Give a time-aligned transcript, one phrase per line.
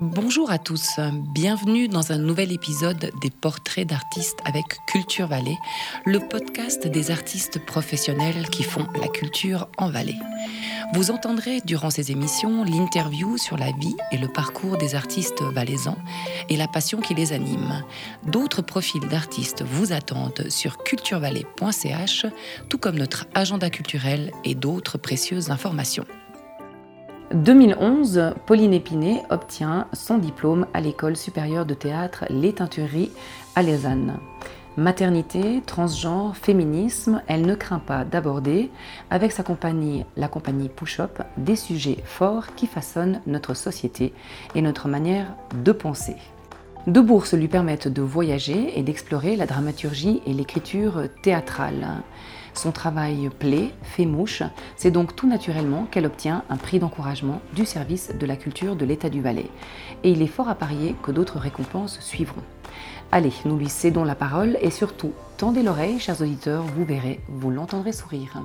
[0.00, 1.00] Bonjour à tous,
[1.34, 5.58] bienvenue dans un nouvel épisode des Portraits d'artistes avec Culture Vallée,
[6.06, 10.14] le podcast des artistes professionnels qui font la culture en Valais.
[10.94, 15.98] Vous entendrez durant ces émissions l'interview sur la vie et le parcours des artistes valaisans
[16.48, 17.82] et la passion qui les anime.
[18.24, 22.26] D'autres profils d'artistes vous attendent sur culturevallée.ch,
[22.68, 26.06] tout comme notre agenda culturel et d'autres précieuses informations.
[27.34, 33.10] 2011, Pauline Épinay obtient son diplôme à l'école supérieure de théâtre Les Teintureries
[33.54, 34.18] à Lausanne.
[34.78, 38.70] Maternité, transgenre, féminisme, elle ne craint pas d'aborder,
[39.10, 44.14] avec sa compagnie, la compagnie Push-Up, des sujets forts qui façonnent notre société
[44.54, 46.16] et notre manière de penser.
[46.86, 52.02] Deux bourses lui permettent de voyager et d'explorer la dramaturgie et l'écriture théâtrale.
[52.58, 54.42] Son travail plaît, fait mouche,
[54.74, 58.84] c'est donc tout naturellement qu'elle obtient un prix d'encouragement du service de la culture de
[58.84, 59.48] l'État du Valais.
[60.02, 62.42] Et il est fort à parier que d'autres récompenses suivront.
[63.12, 67.52] Allez, nous lui cédons la parole et surtout, tendez l'oreille, chers auditeurs, vous verrez, vous
[67.52, 68.42] l'entendrez sourire.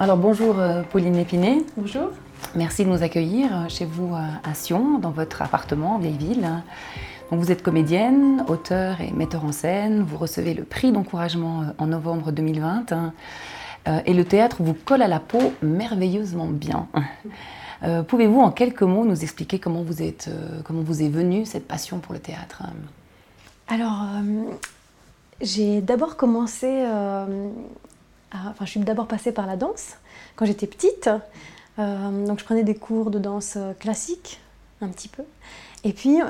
[0.00, 1.64] Alors bonjour euh, Pauline Épinay.
[1.76, 2.08] Bonjour.
[2.56, 6.48] Merci de nous accueillir chez vous à Sion, dans votre appartement en vieille ville
[7.30, 10.02] vous êtes comédienne, auteur et metteur en scène.
[10.02, 12.92] Vous recevez le prix d'encouragement euh, en novembre 2020.
[12.92, 13.12] Hein.
[13.88, 16.88] Euh, et le théâtre vous colle à la peau merveilleusement bien.
[17.82, 20.30] Euh, pouvez-vous en quelques mots nous expliquer comment vous, êtes,
[20.64, 22.62] comment vous est venue cette passion pour le théâtre
[23.68, 24.06] Alors,
[25.42, 26.86] j'ai d'abord commencé,
[28.32, 29.98] enfin je suis d'abord passée par la danse
[30.36, 31.10] quand j'étais petite.
[31.76, 34.40] donc je prenais des cours de danse classique
[34.80, 35.24] un petit peu.
[35.84, 36.22] Et puis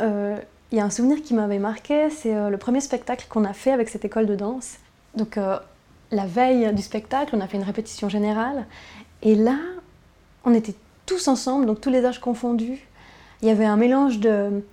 [0.73, 3.53] il y a un souvenir qui m'avait marqué, c'est euh, le premier spectacle qu'on a
[3.53, 4.77] fait avec cette école de danse.
[5.15, 5.59] Donc euh,
[6.11, 8.67] la veille du spectacle, on a fait une répétition générale.
[9.23, 9.59] Et là,
[10.45, 10.75] on était
[11.07, 12.87] tous ensemble, donc tous les âges confondus.
[13.43, 14.65] Il y avait un mélange de,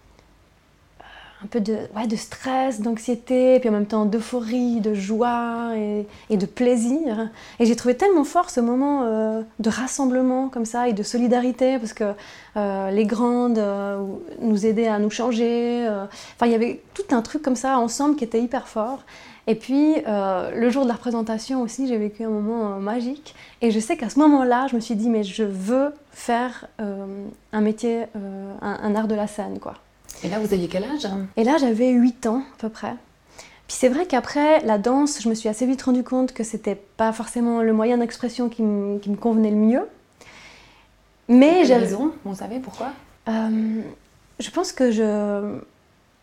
[1.44, 6.38] un peu de, ouais, de stress, d'anxiété, puis en même temps d'euphorie, de joie et,
[6.38, 7.30] de plaisir.
[7.60, 11.78] Et j'ai trouvé tellement fort ce moment euh, de rassemblement comme ça et de solidarité,
[11.80, 12.14] parce que
[12.56, 14.02] euh, les grandes euh,
[14.40, 15.88] nous aidaient à nous changer.
[16.36, 19.00] Enfin, il y avait tout un truc comme ça ensemble qui était hyper fort.
[19.46, 23.36] Et puis, le jour de la représentation aussi, j'ai vécu un moment magique.
[23.62, 27.62] Et je sais qu'à ce moment-là, je me suis dit, mais je veux faire un
[27.62, 28.06] métier,
[28.62, 29.74] un, un art de la scène, quoi.
[30.24, 32.96] Et là, vous aviez quel âge Et là, j'avais 8 ans à peu près.
[33.68, 36.76] Puis c'est vrai qu'après la danse, je me suis assez vite rendu compte que c'était
[36.76, 39.88] pas forcément le moyen d'expression qui, me convenait le mieux.
[41.28, 42.14] Mais j'ai raison?
[42.26, 42.92] Vous savez pourquoi?
[43.30, 43.82] Euh,
[44.40, 45.60] Je pense que je,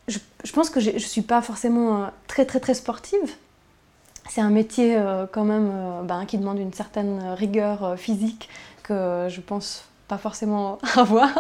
[0.08, 3.34] je, pense que je, je suis pas forcément euh, très très très sportive.
[4.28, 5.72] C'est un métier euh, quand même
[6.04, 8.48] ben, qui demande une certaine rigueur physique
[8.82, 11.30] que je pense pas forcément avoir.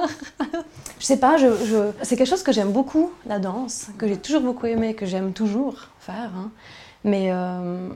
[1.00, 4.42] je sais pas, je, c'est quelque chose que j'aime beaucoup, la danse, que j'ai toujours
[4.42, 6.30] beaucoup aimé, que j'aime toujours faire.
[6.36, 6.50] Hein.
[7.02, 7.88] Mais euh,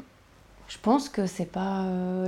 [0.66, 2.26] je pense que c'est pas euh,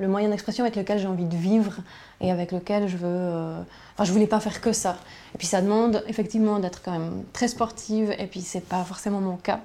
[0.00, 1.76] le, moyen d'expression avec lequel j'ai envie de vivre
[2.20, 3.06] et avec lequel je veux.
[3.06, 3.62] Euh,
[3.94, 4.96] enfin, je voulais pas faire que ça.
[5.36, 9.20] Et puis ça demande effectivement d'être quand même très sportive, et puis c'est pas forcément
[9.20, 9.60] mon cas.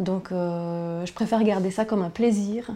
[0.00, 2.70] Donc je préfère garder ça comme un plaisir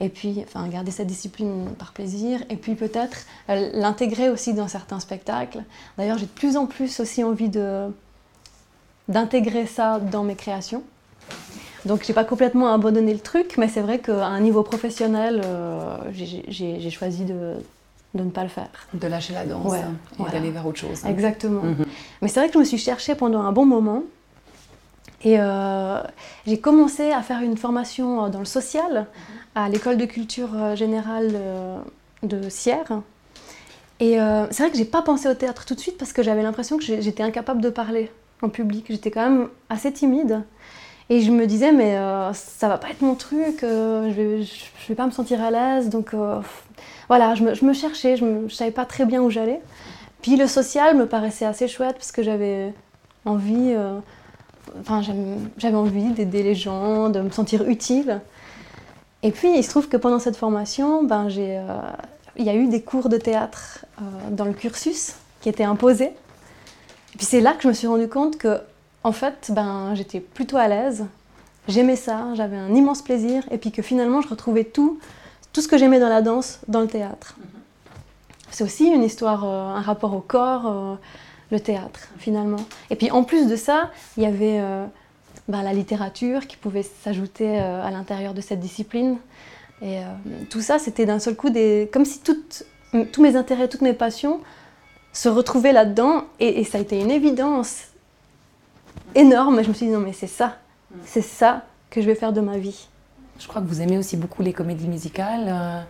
[0.00, 3.18] et puis enfin, garder cette discipline par plaisir, et puis peut-être
[3.50, 5.62] euh, l'intégrer aussi dans certains spectacles.
[5.98, 7.88] D'ailleurs, j'ai de plus en plus aussi envie de,
[9.08, 10.82] d'intégrer ça dans mes créations.
[11.84, 15.96] Donc j'ai pas complètement abandonné le truc, mais c'est vrai qu'à un niveau professionnel, euh,
[16.12, 17.54] j'ai, choisi de,
[18.14, 18.70] de, ne pas le faire.
[18.94, 19.74] De lâcher la danse
[20.18, 21.04] et d'aller vers autre chose.
[21.06, 21.62] Exactement.
[21.62, 21.86] Mhm.
[22.22, 24.02] Mais c'est vrai que je me suis cherchée pendant un bon moment.
[25.22, 26.00] Et euh,
[26.46, 29.06] j'ai commencé à faire une formation dans le social
[29.54, 31.78] à l'école de culture euh, générale euh,
[32.22, 33.02] de Sierre.
[33.98, 34.16] Et
[34.50, 36.78] c'est vrai que j'ai pas pensé au théâtre tout de suite parce que j'avais l'impression
[36.78, 38.86] que j'étais incapable de parler en public.
[38.88, 40.42] J'étais quand même assez timide.
[41.10, 41.98] Et je me disais, mais
[42.32, 44.46] ça va pas être mon truc, je, vais,
[44.88, 45.90] vais pas me sentir à l'aise.
[45.90, 46.14] Donc
[47.08, 49.60] voilà, je me, je me, cherchais, je, savais pas très bien où j'allais.
[50.22, 52.72] Puis le social me paraissait assez chouette parce que j'avais
[53.26, 53.74] envie
[54.80, 55.02] enfin,
[55.58, 58.20] j'avais envie d'aider les gens, de me sentir utile.
[59.22, 61.80] Et puis, il se trouve que pendant cette formation, ben, euh,
[62.36, 66.12] il y a eu des cours de théâtre euh, dans le cursus qui étaient imposés.
[67.14, 68.60] Et puis c'est là que je me suis rendu compte que,
[69.04, 71.04] en fait, ben, j'étais plutôt à l'aise,
[71.68, 74.98] j'aimais ça, j'avais un immense plaisir, et puis que finalement, je retrouvais tout,
[75.52, 77.36] tout ce que j'aimais dans la danse dans le théâtre.
[77.38, 77.44] Mm-hmm.
[78.52, 80.98] C'est aussi une histoire, euh, un rapport au corps
[81.50, 82.64] le théâtre finalement.
[82.90, 84.62] Et puis en plus de ça, il y avait
[85.50, 89.18] bah, la littérature qui pouvait s'ajouter euh, à l'intérieur de cette discipline.
[89.82, 90.02] Et euh,
[90.48, 91.88] tout ça, c'était d'un seul coup des...
[91.92, 92.64] comme si toutes
[93.12, 94.40] tous mes intérêts, toutes mes passions
[95.12, 96.24] se retrouvaient là-dedans.
[96.40, 97.84] Et, ça a été une évidence
[99.14, 99.62] énorme.
[99.62, 100.56] Je me suis dit, non, mais c'est ça.
[101.04, 102.88] C'est ça que je vais faire de ma vie.
[103.38, 105.46] Je crois que vous aimez aussi beaucoup les comédies musicales.
[105.48, 105.80] Euh,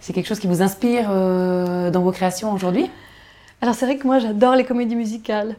[0.00, 2.90] c'est quelque chose qui vous inspire dans vos créations aujourd'hui?
[3.60, 5.54] Alors c'est vrai que moi j'adore les comédies musicales.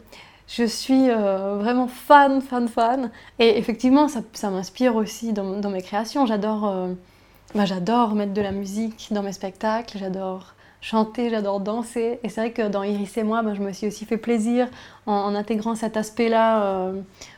[0.47, 3.11] Je suis euh, vraiment fan, fan, fan.
[3.39, 6.25] Et effectivement, ça, m'inspire aussi dans, mes créations.
[6.25, 6.89] J'adore
[7.55, 9.97] bah, j'adore mettre de la musique dans mes spectacles.
[9.97, 12.19] J'adore chanter, j'adore danser.
[12.23, 14.67] Et c'est vrai que dans Iris et moi, bah, je me suis aussi fait plaisir
[15.05, 16.91] en, intégrant cet aspect-là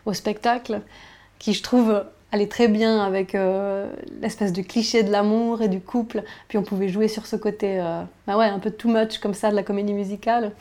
[0.06, 0.82] au spectacle,
[1.38, 2.04] qui je trouve
[2.36, 3.90] allait très bien avec euh,
[4.22, 6.24] l'espèce de cliché de l'amour et du couple.
[6.48, 9.50] Puis on pouvait jouer sur ce côté, euh, bah un peu too much comme ça
[9.50, 10.52] de la comédie musicale.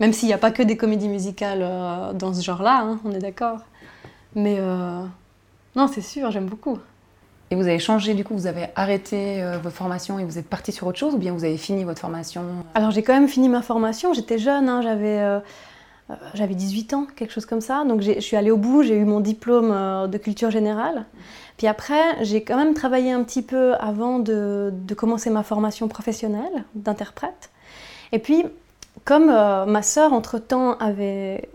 [0.00, 3.12] Même s'il n'y a pas que des comédies musicales euh, dans ce genre-là, hein, on
[3.12, 3.60] est d'accord.
[4.34, 4.60] Mais
[5.74, 6.78] non, c'est sûr, j'aime beaucoup.
[7.50, 10.70] Et vous avez changé, du coup, vous avez arrêté votre formation et vous êtes parti
[10.70, 13.48] sur autre chose ou bien vous avez fini votre formation Alors j'ai quand même fini
[13.48, 15.24] ma formation, j'étais jeune, hein, j'avais
[16.10, 17.84] euh, j'avais 18 ans, quelque chose comme ça.
[17.84, 21.04] Donc je suis allée au bout, j'ai eu mon diplôme euh, de culture générale.
[21.56, 26.64] Puis après, j'ai quand même travaillé un petit peu avant de, commencer ma formation professionnelle
[26.74, 27.50] d'interprète.
[28.12, 28.44] Et puis,
[29.08, 31.48] comme euh, ma sœur, entre-temps, avait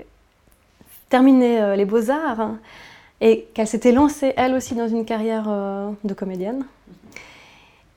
[1.10, 2.60] terminé les beaux-arts hein,
[3.22, 5.44] et qu'elle s'était lancée, elle aussi, dans une carrière
[6.04, 6.66] de comédienne,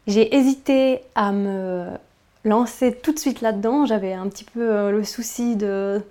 [0.06, 1.86] j'ai hésité à me
[2.44, 3.86] lancer tout de suite là-dedans.
[3.86, 6.02] J'avais un petit peu le souci de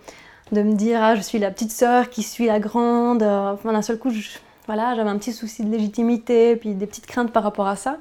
[0.51, 3.23] de me dire ah je suis la petite sœur qui suit la grande.
[3.23, 4.11] Euh, enfin d'un seul coup,
[4.67, 7.97] voilà, j'avais un petit souci de légitimité, puis des petites craintes par rapport à ça.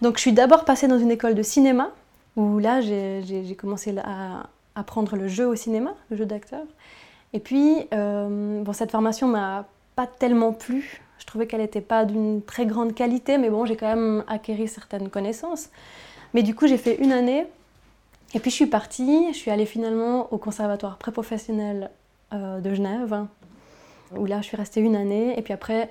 [0.00, 1.90] Donc je suis d'abord passée dans une école de cinéma
[2.36, 6.64] où là j'ai commencé à apprendre le jeu au cinéma, le jeu d'acteur.
[7.32, 9.66] Et puis euh, bon cette formation m'a
[9.96, 11.02] pas tellement plu.
[11.18, 14.68] Je trouvais qu'elle n'était pas d'une très grande qualité, mais bon j'ai quand même acquéri
[14.68, 15.70] certaines connaissances.
[16.34, 17.46] Mais du coup j'ai fait une année
[18.34, 21.90] et puis je suis partie, je suis allée finalement au conservatoire pré-professionnel
[22.32, 23.26] euh, de Genève,
[24.16, 25.38] où là je suis restée une année.
[25.38, 25.90] Et puis après,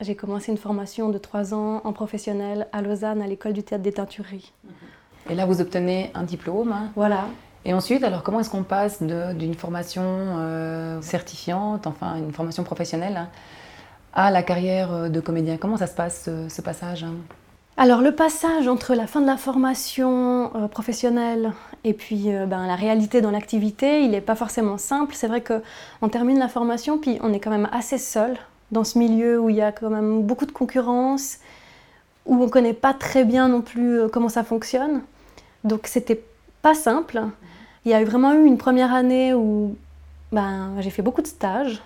[0.00, 3.82] j'ai commencé une formation de trois ans en professionnel à Lausanne, à l'école du théâtre
[3.82, 4.52] des teintureries.
[5.30, 6.72] Et là, vous obtenez un diplôme.
[6.72, 6.90] Hein?
[6.94, 7.26] Voilà.
[7.64, 13.16] Et ensuite, alors comment est-ce qu'on passe d'une formation euh, certifiante, enfin une formation professionnelle,
[13.16, 13.28] hein,
[14.12, 15.56] à la carrière euh, de comédien?
[15.56, 17.14] Comment ça se passe, ce, passage hein?
[17.76, 21.52] Alors le passage entre la fin de la formation euh, professionnelle
[21.82, 25.12] et puis euh, ben, la réalité dans l'activité, il n'est pas forcément simple.
[25.16, 28.36] C'est vrai qu'on termine la formation, puis on est quand même assez seul
[28.70, 31.38] dans ce milieu où il y a quand même beaucoup de concurrence,
[32.26, 35.02] où on ne connaît pas très bien non plus euh, comment ça fonctionne.
[35.64, 36.22] Donc c'était
[36.62, 37.24] pas simple.
[37.84, 39.76] Il y a vraiment eu une première année où
[40.32, 41.82] ben, j'ai fait beaucoup de stages.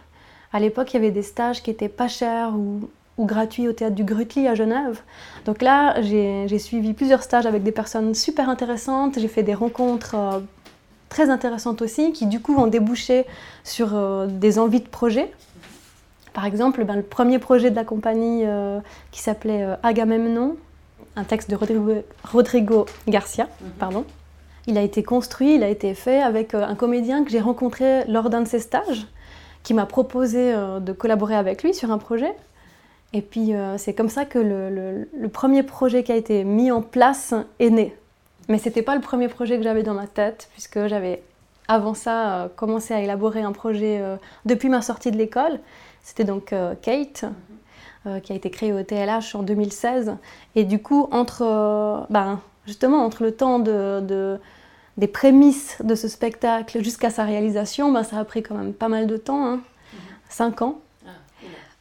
[0.53, 3.73] À l'époque, il y avait des stages qui étaient pas chers, ou ou gratuit au
[3.73, 5.01] théâtre du Grutli à Genève.
[5.45, 9.19] Donc là, j'ai suivi plusieurs stages avec des personnes super intéressantes.
[9.19, 10.41] J'ai fait des rencontres euh,
[11.09, 13.27] très intéressantes aussi, qui du coup ont débouché
[13.65, 15.33] sur euh, des envies de projets.
[16.33, 18.79] Par exemple, ben, le premier projet de la compagnie euh,
[19.11, 20.57] qui s'appelait Agamemnon,
[21.17, 23.71] un texte de Rodrigo, Rodrigo Garcia, mhm.
[23.81, 24.05] pardon.
[24.69, 28.31] Il a été construit, il a été fait avec un comédien que j'ai rencontré lors
[28.31, 29.09] d'un de ses stages,
[29.65, 32.33] qui m'a proposé de collaborer avec lui sur un projet.
[33.13, 36.83] Et puis euh, c'est comme ça que le, premier projet qui a été mis en
[36.83, 37.97] place est né.
[38.49, 41.23] Mais ce n'était pas le premier projet que j'avais dans ma tête, puisque j'avais
[41.69, 45.61] avant ça euh, commencé à élaborer un projet euh, depuis ma sortie de l'école.
[46.03, 47.27] C'était donc Kate,
[48.23, 50.17] qui a été créé au TLH en 2016.
[50.55, 54.39] Et du coup, entre, ben, justement, entre le temps de,
[54.99, 58.89] des prémices de ce spectacle jusqu'à sa réalisation, ben, ça a pris quand même pas
[58.89, 59.61] mal de temps, hein,
[60.29, 60.81] cinq ans.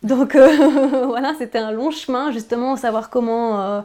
[0.03, 3.81] Donc euh, voilà, c'était un long chemin, justement, savoir comment, euh,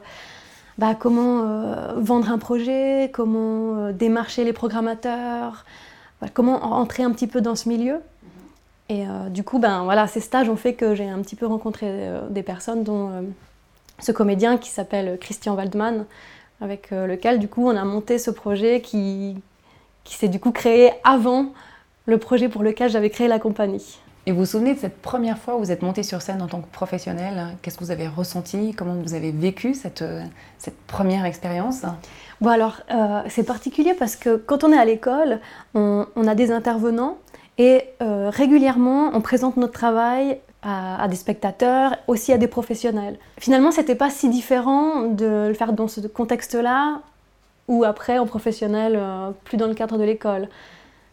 [0.76, 5.64] bah, comment euh, vendre un projet, comment démarcher les programmateurs,
[6.34, 8.00] comment entrer un petit peu dans ce milieu.
[8.90, 12.10] Et du coup, ben, voilà, ces stages ont fait que j'ai un petit peu rencontré
[12.28, 13.10] des personnes, dont
[13.98, 16.04] ce comédien qui s'appelle Christian Waldman,
[16.62, 19.36] avec lequel du coup on a monté ce projet qui,
[20.04, 21.52] qui s'est du coup créé avant
[22.06, 23.98] le projet pour lequel j'avais créé la compagnie.
[24.24, 26.46] Et vous vous souvenez de cette première fois où vous êtes monté sur scène en
[26.46, 27.56] tant que professionnel?
[27.60, 28.72] Qu'est-ce que vous avez ressenti?
[28.72, 30.22] Comment vous avez vécu cette, euh,
[30.58, 31.82] cette première expérience?
[32.40, 35.40] Bon alors, euh, c'est particulier parce que quand on est à l'école,
[35.74, 37.18] on, a des intervenants
[37.58, 43.18] et euh, régulièrement, on présente notre travail à, des spectateurs, aussi à des professionnels.
[43.38, 47.00] Finalement, c'était pas si différent de le faire dans ce contexte-là
[47.68, 49.00] ou après en professionnel,
[49.44, 50.48] plus dans le cadre de l'école.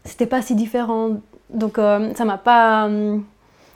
[0.03, 1.17] C'était pas si différent
[1.49, 2.87] donc euh, ça m'a pas...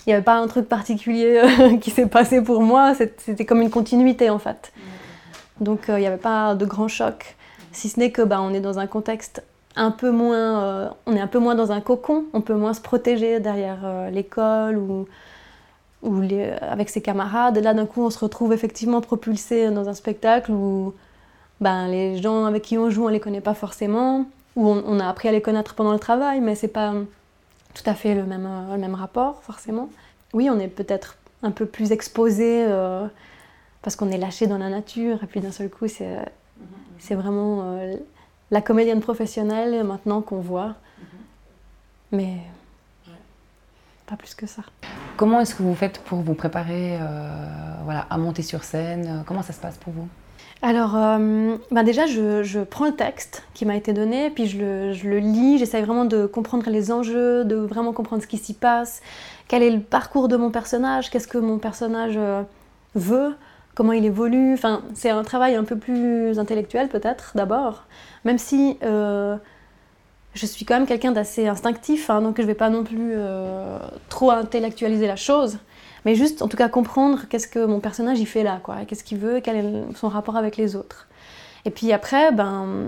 [0.05, 3.61] Il n'y avait pas un truc particulier euh, qui s'est passé pour moi, c'était comme
[3.61, 4.73] une continuité en fait.
[5.61, 7.35] Donc euh, il n'y avait pas de grand choc.
[7.71, 9.43] Si ce n'est que bah, on est dans un contexte
[9.75, 12.73] un peu moins, euh, on est un peu moins dans un cocon, on peut moins
[12.73, 15.07] se protéger derrière euh, l'école ou,
[16.03, 17.57] ou les, avec ses camarades.
[17.57, 20.93] Et là, d'un coup, on se retrouve effectivement propulsé dans un spectacle où
[21.61, 25.07] ben, les gens avec qui on joue, on les connaît pas forcément, ou on, a
[25.07, 26.93] appris à les connaître pendant le travail, mais c'est pas
[27.73, 29.89] tout à fait le même, le même rapport, forcément.
[30.33, 33.07] Oui, on est peut-être un peu plus exposé euh,
[33.81, 36.17] parce qu'on est lâché dans la nature, et puis d'un seul coup, c'est,
[36.99, 37.79] c'est vraiment
[38.51, 40.67] la comédienne professionnelle maintenant qu'on voit.
[40.67, 41.05] Mhm.
[42.11, 42.37] Mais
[44.13, 44.61] pas plus que ça.
[45.17, 47.27] Comment est-ce que vous faites pour vous préparer euh,
[47.83, 50.07] voilà, à monter sur scène Comment ça se passe pour vous?
[50.61, 54.93] Alors, euh, bah déjà, je, prends le texte qui m'a été donné, puis je le,
[54.93, 58.53] je le lis, j'essaie vraiment de comprendre les enjeux, de vraiment comprendre ce qui s'y
[58.53, 59.01] passe,
[59.49, 62.43] quel est le parcours de mon personnage, qu'est-ce que mon personnage euh,
[62.95, 63.35] veut,
[63.75, 64.53] comment il évolue.
[64.53, 67.83] Enfin, c'est un travail un peu plus intellectuel peut-être d'abord,
[68.23, 69.35] même si euh,
[70.33, 73.13] je suis quand même quelqu'un d'assez instinctif, hein, donc je ne vais pas non plus
[73.15, 73.77] euh,
[74.09, 75.59] trop intellectualiser la chose,
[76.05, 79.03] mais juste en tout cas comprendre qu'est-ce que mon personnage il fait là, quoi, qu'est-ce
[79.03, 81.07] qu'il veut, quel est son rapport avec les autres.
[81.65, 82.87] Et puis après, ben,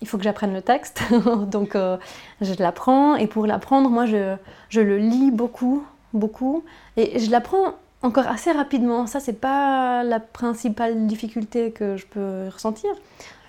[0.00, 1.02] il faut que j'apprenne le texte,
[1.46, 1.96] donc euh,
[2.40, 4.36] je l'apprends, et pour l'apprendre, moi je,
[4.68, 6.64] je le lis beaucoup, beaucoup,
[6.96, 9.06] et je l'apprends encore assez rapidement.
[9.06, 12.90] Ça, c'est pas la principale difficulté que je peux ressentir.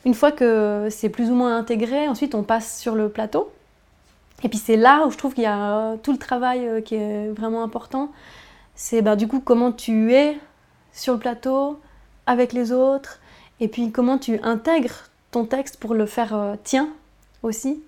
[0.06, 3.52] Une fois que c'est plus ou moins intégré, ensuite on passe sur le plateau.
[4.44, 6.96] Et puis c'est là où je trouve qu'il y a tout le travail euh, qui
[6.96, 8.12] est vraiment important.
[8.76, 10.38] C'est bah, du coup comment tu es
[10.92, 11.80] sur le plateau
[12.26, 13.20] avec les autres
[13.60, 16.90] et puis comment tu intègres ton texte pour le faire euh, tien
[17.42, 17.82] aussi.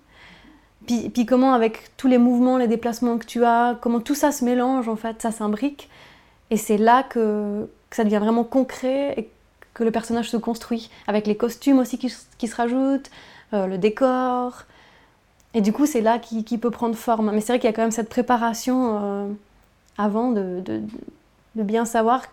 [0.85, 4.31] Puis, puis, comment avec tous les mouvements, les déplacements que tu as, comment tout ça
[4.31, 5.89] se mélange en fait, ça s'imbrique.
[6.51, 9.29] Et c'est là que, que, ça devient vraiment concret et
[9.75, 13.11] que le personnage se construit, avec les costumes aussi qui, se rajoutent,
[13.53, 14.63] euh, le décor.
[15.53, 17.31] Et du coup, c'est là qu'il peut prendre forme.
[17.31, 19.27] Mais c'est vrai qu'il y a quand même cette préparation euh,
[19.97, 20.81] avant de, de,
[21.63, 22.23] bien savoir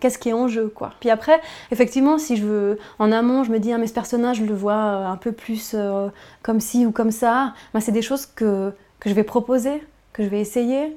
[0.00, 0.68] qu'est-ce qui est en jeu.
[0.68, 0.92] Quoi.
[1.00, 4.36] Puis après, effectivement, si je veux, en amont, je me dis, ah, mais ce personnage,
[4.36, 5.74] je le vois euh, un peu plus
[6.42, 9.82] comme ci ou comme ça, ben, c'est des choses que, que je vais proposer,
[10.12, 10.94] que je vais essayer.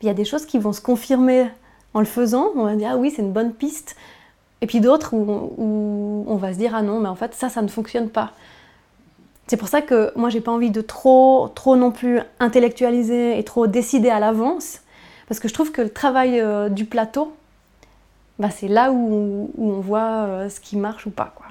[0.00, 1.50] Il y a des choses qui vont se confirmer
[1.92, 2.50] en le faisant.
[2.56, 3.94] On va dire, ah oui, c'est une bonne piste.
[4.64, 7.60] Et puis d'autres où, on va se dire ah non, mais en fait ça, ça
[7.60, 8.32] ne fonctionne pas.
[9.46, 13.44] C'est pour ça que moi j'ai pas envie de trop, trop non plus intellectualiser et
[13.44, 14.80] trop décider à l'avance,
[15.28, 17.34] parce que je trouve que le travail euh, du plateau,
[18.38, 21.34] bah, c'est là où, on voit euh, ce qui marche ou pas.
[21.36, 21.44] Quoi.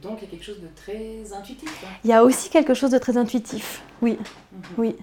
[0.00, 1.84] Donc il y a quelque chose de très intuitif.
[2.04, 4.16] Il y a aussi quelque chose de très intuitif, oui.
[4.52, 4.62] Mhm.
[4.78, 4.96] oui.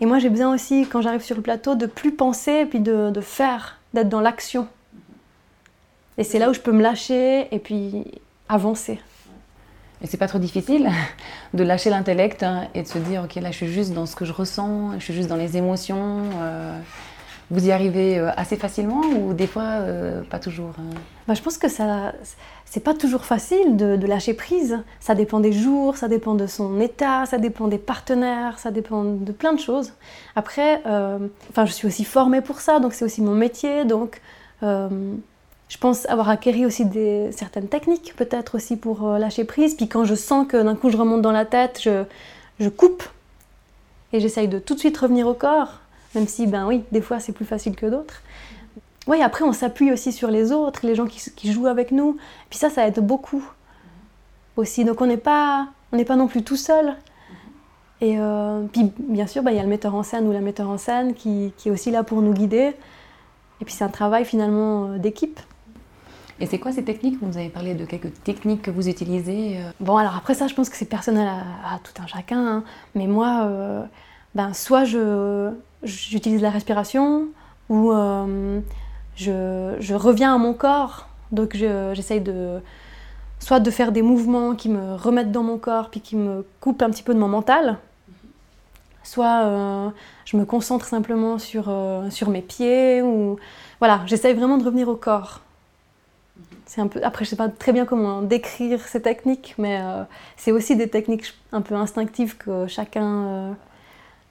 [0.00, 2.80] Et moi j'ai besoin aussi, quand j'arrive sur le plateau, de plus penser et puis
[2.80, 4.66] de, de faire, d'être dans l'action.
[6.18, 8.04] Et c'est là où je peux me lâcher et puis
[8.48, 8.98] avancer.
[10.02, 10.90] Et c'est pas trop difficile
[11.54, 14.16] de lâcher l'intellect hein, et de se dire ok là je suis juste dans ce
[14.16, 16.22] que je ressens, je suis juste dans les émotions.
[16.40, 16.78] Euh,
[17.50, 20.94] vous y arrivez euh, assez facilement ou des fois euh, pas toujours hein?
[21.26, 22.12] Bah, Je pense que ça
[22.64, 24.78] c'est pas toujours facile de, de, lâcher prise.
[25.00, 29.04] Ça dépend des jours, ça dépend de son état, ça dépend des partenaires, ça dépend
[29.04, 29.92] de plein de choses.
[30.36, 34.20] Après, enfin je suis aussi formée pour ça, donc c'est aussi mon métier, donc
[35.68, 36.84] je pense avoir acquéri aussi
[37.30, 39.74] certaines techniques, peut-être aussi pour euh, lâcher prise.
[39.74, 43.02] Puis quand je sens que d'un coup je remonte dans la tête, je, coupe
[44.12, 45.80] et j'essaye de tout de suite revenir au corps,
[46.14, 48.22] même si, ben oui, des fois c'est plus facile que d'autres.
[49.06, 52.16] Oui, après on s'appuie aussi sur les autres, les gens qui, jouent avec nous.
[52.48, 53.44] Puis ça, ça aide beaucoup
[54.56, 54.84] aussi.
[54.84, 56.96] Donc on n'est pas, pas non plus tout seul.
[58.00, 60.40] Et euh, puis bien sûr, ben, il y a le metteur en scène ou la
[60.40, 62.74] metteur en scène qui, qui est aussi là pour nous guider.
[63.60, 65.40] Et puis c'est un travail finalement euh, d'équipe.
[66.40, 67.18] Et c'est quoi ces techniques?
[67.20, 69.56] Vous nous avez parlé de quelques techniques que vous utilisez.
[69.58, 69.70] Euh.
[69.80, 72.46] Bon, alors après ça, je pense que c'est personnel à, tout un chacun.
[72.46, 72.64] Hein.
[72.94, 73.82] Mais moi, euh,
[74.34, 75.52] ben, soit je,
[75.82, 77.26] j'utilise la respiration,
[77.68, 78.60] ou euh,
[79.16, 81.08] je, je, reviens à mon corps.
[81.32, 82.60] Donc j'essaye de
[83.40, 86.82] soit de faire des mouvements qui me remettent dans mon corps, puis qui me coupent
[86.82, 87.78] un petit peu de mon mental.
[89.02, 89.92] Soit
[90.24, 91.72] je me concentre simplement sur,
[92.10, 93.38] sur mes pieds, ou
[93.80, 95.40] voilà, j'essaye vraiment de revenir au corps
[96.68, 100.04] c'est un peu, après, je sais pas très bien comment décrire ces techniques, mais euh,
[100.36, 103.52] c'est aussi des techniques un peu instinctives que chacun euh,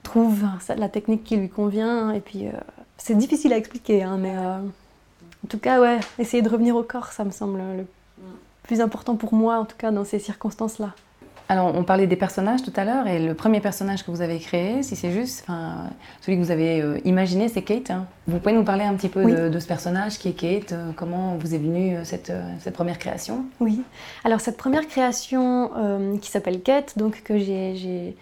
[0.04, 2.12] trouve la technique qui lui convient.
[2.12, 2.52] Et puis, euh,
[2.96, 7.08] c'est difficile à expliquer, hein, mais en tout cas, ouais, essayer de revenir au corps,
[7.08, 7.84] ça me semble le
[8.62, 10.92] plus important pour moi, en tout cas dans ces circonstances-là.
[11.50, 14.38] Alors, on parlait des personnages tout à l'heure, et le premier personnage que vous avez
[14.38, 15.84] créé, si c'est juste, enfin,
[16.20, 17.90] celui que vous avez euh, imaginé, c'est Kate.
[17.90, 18.06] hein.
[18.26, 19.32] Vous pouvez nous parler un petit peu Oui.
[19.32, 22.74] de, de ce personnage qui est Kate euh, Comment vous est venue euh, cette, cette
[22.74, 23.46] première création?
[23.60, 23.80] Oui.
[24.24, 25.70] Alors cette première création
[26.20, 28.14] qui s'appelle Quête, donc que j'ai, j'ai-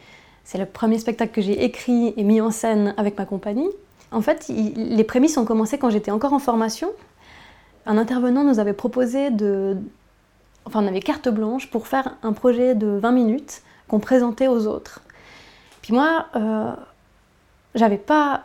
[0.45, 3.69] c'est le premier spectacle que j'ai écrit et mis en scène avec ma compagnie.
[4.13, 6.89] En fait, il- les prémices ont commencé quand j'étais encore en formation.
[7.87, 9.77] Un intervenant nous avait proposé de,
[10.67, 14.67] enfin on avait carte blanche pour faire un projet de 20 minutes qu'on présentait aux
[14.67, 15.01] autres.
[15.83, 16.73] Puis moi, euh,
[17.75, 18.45] j'avais pas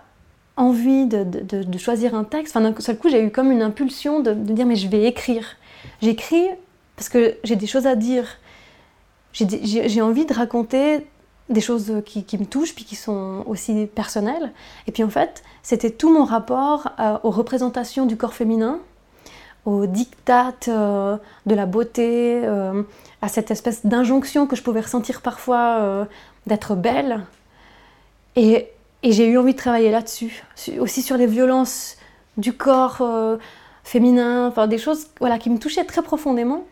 [0.57, 2.55] envie de, choisir un texte.
[2.55, 5.57] Enfin, d'un seul coup, j'ai eu comme une impulsion de, dire mais je vais écrire.
[6.01, 6.47] J'écris
[6.95, 8.25] parce que j'ai des choses à dire.
[9.33, 11.07] J'ai envie de raconter
[11.49, 14.51] des choses qui, me touchent puis qui sont aussi personnelles.
[14.87, 18.79] Et puis en fait, c'était tout mon rapport à- aux représentations du corps féminin,
[19.65, 22.83] aux dictates euh, de la beauté, euh,
[23.21, 26.05] à cette espèce d'injonction que je pouvais ressentir parfois euh,
[26.47, 27.21] d'être belle.
[28.35, 28.67] Et,
[29.03, 31.95] j'ai eu envie de travailler là-dessus, su- aussi sur les violences
[32.37, 33.37] du corps euh,
[33.83, 36.63] féminin, enfin des choses voilà, qui me touchaient très profondément.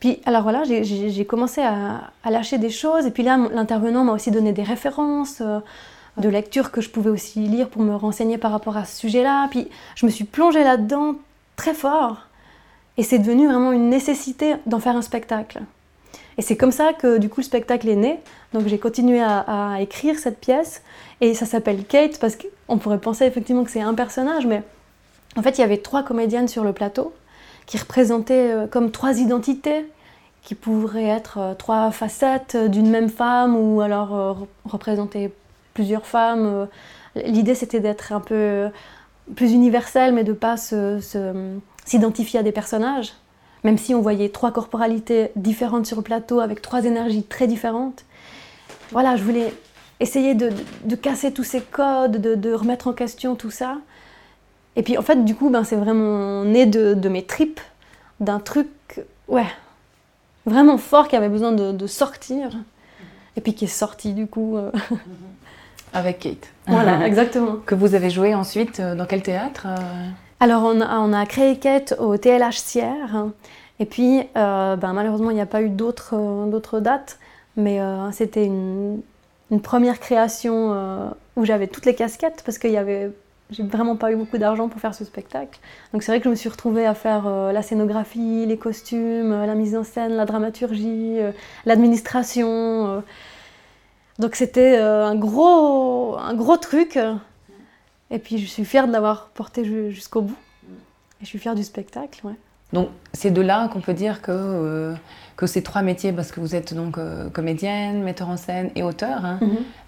[0.00, 4.12] Puis alors voilà, j'ai- commencé à, à lâcher des choses, et puis là, l'intervenant m'a
[4.12, 5.42] aussi donné des références
[6.16, 9.46] de lectures que je pouvais aussi lire pour me renseigner par rapport à ce sujet-là.
[9.50, 11.16] Puis je me suis plongée là-dedans
[11.56, 12.26] très fort,
[12.96, 15.62] et c'est devenu vraiment une nécessité d'en faire un spectacle.
[16.36, 18.20] Et c'est comme ça que du coup le spectacle est né.
[18.52, 20.82] Donc j'ai continué à, écrire cette pièce,
[21.20, 24.62] et ça s'appelle Kate parce qu'on pourrait penser effectivement que c'est un personnage, mais
[25.36, 27.12] en fait il y avait trois comédiennes sur le plateau
[27.66, 29.86] qui représentaient euh, comme trois identités,
[30.42, 35.32] qui pourraient être euh, trois facettes d'une même femme ou alors euh, re- représenter
[35.72, 36.68] plusieurs femmes.
[37.16, 38.68] L'idée c'était d'être un peu
[39.36, 43.12] plus universel, mais de pas s'identifier à des personnages.
[43.62, 48.04] Même si on voyait trois corporalités différentes sur le plateau avec trois énergies très différentes.
[48.90, 49.54] Voilà, je voulais
[50.00, 50.50] essayer de,
[50.96, 53.78] casser tous ces codes, de, remettre en question tout ça.
[54.76, 57.60] Et puis en fait, du coup, ben, c'est vraiment né de, mes tripes,
[58.20, 58.68] d'un truc,
[59.28, 59.46] ouais,
[60.44, 62.50] vraiment fort qui avait besoin de, sortir.
[63.36, 64.56] Et puis qui est sorti du coup.
[64.56, 64.70] euh,
[65.94, 66.48] Avec Kate.
[66.66, 67.56] voilà, exactement.
[67.64, 70.08] Que vous avez joué ensuite euh, dans quel théâtre euh?
[70.40, 73.28] Alors, on a, on a créé Quête au TLH Sierre.
[73.80, 77.18] Et puis, euh, ben, malheureusement, il n'y a pas eu d'autres euh, dates.
[77.56, 79.00] Mais euh, c'était une,
[79.50, 83.10] une première création où j'avais toutes les casquettes parce qu'il y avait.
[83.50, 85.60] J'ai vraiment pas eu beaucoup d'argent pour faire ce spectacle.
[85.92, 89.54] Donc c'est vrai que je me suis retrouvée à faire la scénographie, les costumes, la
[89.54, 91.18] mise en scène, la dramaturgie,
[91.64, 93.02] l'administration.
[94.18, 96.98] Donc c'était euh, un, gros, un gros truc.
[98.10, 100.36] Et puis je suis fière de l'avoir porté ju- jusqu'au bout.
[101.20, 102.34] Et je suis fière du spectacle, ouais.
[102.72, 104.94] Donc, c'est de là qu'on peut dire que, euh,
[105.36, 108.82] que ces trois métiers, parce que vous êtes donc euh, comédienne, metteur en scène et
[108.82, 109.38] auteur, hein,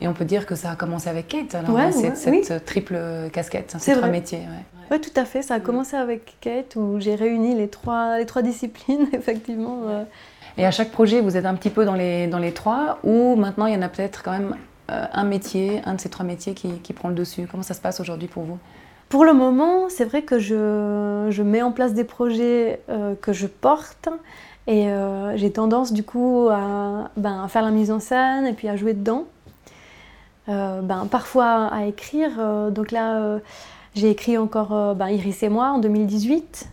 [0.00, 2.42] et on peut dire que ça a commencé avec Kate, alors, Ouais, hein, cette, ouais,
[2.44, 2.96] cette triple
[3.32, 4.38] casquette, hein, ces trois métiers.
[4.38, 4.64] ouais.
[4.92, 5.42] Oui, tout à fait.
[5.42, 9.80] Ça a commencé avec Kate, où j'ai réuni les trois, les trois disciplines, effectivement.
[9.88, 10.04] euh.
[10.58, 13.36] Et à chaque projet, vous êtes un petit peu dans les, dans les trois, ou
[13.36, 14.56] maintenant il y en a peut-être quand même
[14.90, 17.46] euh, un métier, un de ces trois métiers qui, qui prend le dessus.
[17.50, 18.58] Comment ça se passe aujourd'hui pour vous?
[19.08, 23.32] Pour le moment, c'est vrai que je, je mets en place des projets euh, que
[23.32, 24.08] je porte.
[24.66, 28.68] Et euh, j'ai tendance, du coup, à, ben, faire la mise en scène et puis
[28.68, 29.24] à jouer dedans.
[30.48, 32.30] Ben, parfois à écrire.
[32.70, 33.40] donc là,
[33.96, 36.68] j'ai écrit encore ben, Iris et moi en 2018.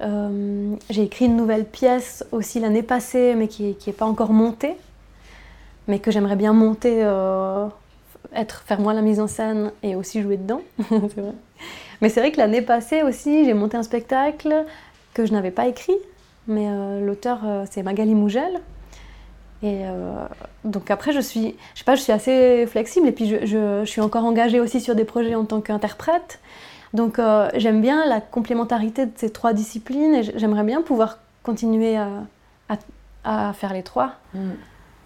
[0.00, 4.76] Euh, j'ai écrit une nouvelle pièce aussi l'année passée, mais qui n'est pas encore montée,
[5.88, 7.66] mais que j'aimerais bien monter, euh,
[8.34, 10.62] être, faire moi la mise en scène et aussi jouer dedans.
[12.00, 14.64] Mais c'est vrai que l'année passée aussi, j'ai monté un spectacle
[15.14, 15.96] que je n'avais pas écrit,
[16.46, 18.60] mais euh, l'auteur c'est Magali Mougel.
[19.64, 19.80] Et
[20.64, 24.00] donc après, je suis, je sais pas, je suis assez flexible et puis je suis
[24.00, 26.38] encore engagée aussi sur des projets en tant qu'interprète.
[26.94, 31.96] Donc euh, j'aime bien la complémentarité de ces trois disciplines et j'aimerais bien pouvoir continuer
[31.96, 32.08] à,
[32.68, 34.12] à- à faire les trois.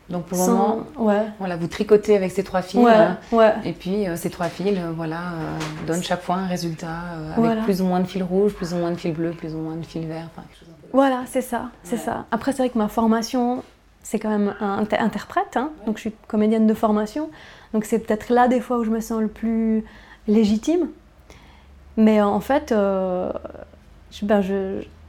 [0.08, 2.80] Donc pour le Sans- moment, ouais, voilà, vous tricotez avec ces trois fils.
[2.80, 3.54] ouais, hein, ouais.
[3.64, 7.26] Et puis euh, ces trois fils, euh, voilà, euh, donnent chaque fois un résultat euh,
[7.32, 7.62] avec Voilà.
[7.62, 9.76] plus ou moins de fil rouge, plus ou moins de fil bleu, plus ou moins
[9.76, 10.26] de fil vert.
[10.32, 12.26] enfin, quelque chose un peu- Voilà, c'est ça, c'est ça.
[12.30, 13.62] Après, c'est vrai que ma formation,
[14.02, 15.70] c'est quand même un interprète, hein.
[15.86, 17.30] donc je suis comédienne de formation,
[17.72, 19.84] donc c'est peut-être là des fois où je me sens le plus
[20.28, 20.88] légitime.
[21.96, 23.32] Mais euh, en fait, euh,
[24.22, 24.42] ben,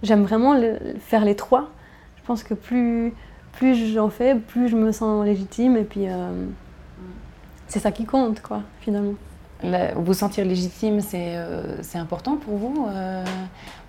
[0.01, 0.55] j'aime vraiment
[0.99, 1.69] faire les trois.
[2.17, 3.13] Je pense que plus,
[3.53, 6.45] plus j'en fais, plus je me sens légitime, et puis euh,
[7.67, 9.15] c'est ça qui compte, quoi, finalement.
[9.95, 12.87] vous sentir légitime, c'est important pour vous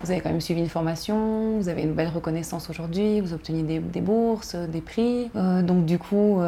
[0.00, 3.62] Vous avez quand même suivi une formation, vous avez une belle reconnaissance aujourd'hui, vous obtenez
[3.62, 5.30] des, bourses, des prix.
[5.62, 6.40] donc du coup,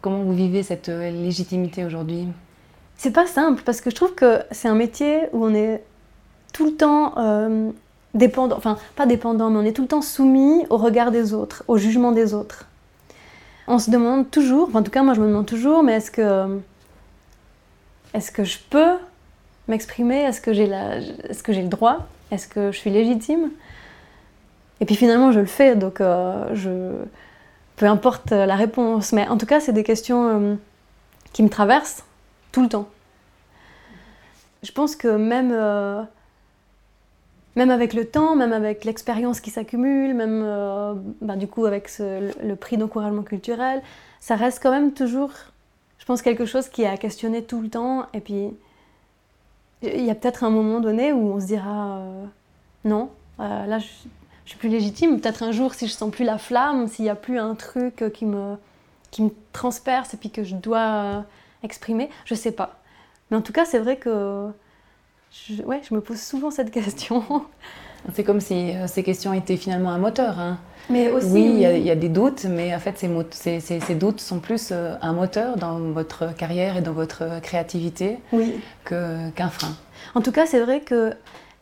[0.00, 2.28] comment vous vivez cette légitimité aujourd'hui?
[2.96, 5.82] C'est pas simple parce que je trouve que c'est un métier où on est
[6.52, 7.14] tout le temps
[8.14, 11.64] dépendant, enfin pas dépendant, mais on est tout le temps soumis au regard des autres,
[11.68, 12.66] au jugement des autres.
[13.66, 16.60] On se demande toujours, en tout cas moi je me demande toujours, mais est-ce que,
[18.12, 18.94] est-ce que je peux
[19.68, 20.22] m'exprimer?
[20.22, 22.06] Est-ce que j'ai est-ce que j'ai le droit?
[22.30, 23.50] Est-ce que je suis légitime?
[24.80, 26.92] Et puis finalement je le fais, donc euh, je,
[27.76, 30.54] peu importe la réponse, mais en tout cas c'est des questions euh,
[31.32, 32.04] qui me traversent
[32.54, 32.88] tout le temps.
[34.62, 36.02] Je pense que même euh,
[37.56, 41.90] même avec le temps, même avec l'expérience qui s'accumule, même euh, bah, du coup avec
[41.98, 43.82] le, prix d'encouragement culturel,
[44.20, 45.32] ça reste quand même toujours,
[45.98, 48.06] je pense, quelque chose qui est à questionner tout le temps.
[48.14, 48.50] Et puis,
[49.82, 52.24] il y a peut-être un moment donné où on se dira euh,
[52.84, 53.88] non, là je,
[54.46, 55.20] suis plus légitime.
[55.20, 58.04] Peut-être un jour, si je sens plus la flamme, s'il n'y a plus un truc
[58.14, 58.54] qui me,
[59.10, 61.24] qui me transperce et puis que je dois
[61.64, 62.80] exprimer, je sais pas.
[63.30, 64.48] Mais en tout cas, c'est vrai que
[65.32, 67.24] je, ouais, je me pose souvent cette question.
[68.12, 70.38] C'est comme si euh, ces questions étaient finalement un moteur.
[70.38, 70.58] Hein.
[70.90, 74.20] Mais aussi, oui, il y, a des doutes, mais en fait, ces, ces, ces, doutes
[74.20, 78.60] sont plus euh, un moteur dans votre carrière et dans votre créativité oui.
[78.84, 79.74] qu'un frein.
[80.14, 81.14] En tout cas, c'est vrai que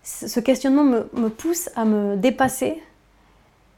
[0.03, 2.83] ce questionnement me, me, pousse à me dépasser,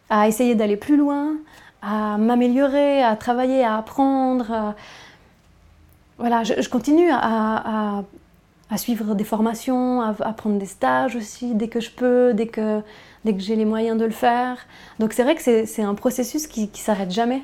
[0.08, 1.34] à essayer d'aller plus loin,
[1.82, 4.74] à m'améliorer, à travailler, à apprendre.
[6.18, 8.04] Voilà, je, je continue à, à
[8.70, 12.80] à suivre des formations, à, prendre des stages aussi, dès que je peux, dès que,
[13.24, 14.66] dès que j'ai les moyens de le faire.
[14.98, 17.42] Donc c'est vrai que c'est un processus qui ne s'arrête jamais.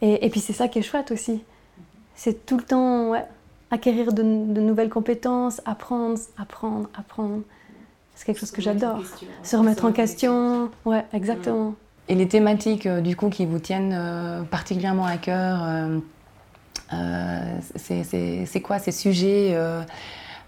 [0.00, 1.42] Et, et puis c'est ça qui est chouette aussi.
[2.14, 3.24] C'est tout le temps ouais,
[3.70, 7.42] acquérir de, de, nouvelles compétences, apprendre, apprendre, apprendre.
[8.14, 9.00] C'est quelque chose que j'adore.
[9.42, 10.70] Se remettre en question.
[10.84, 11.74] Ouais, exactement.
[12.08, 15.98] Et les thématiques euh, du coup qui vous tiennent euh, particulièrement à cœur euh,
[16.90, 19.82] c'est quoi ces sujets euh,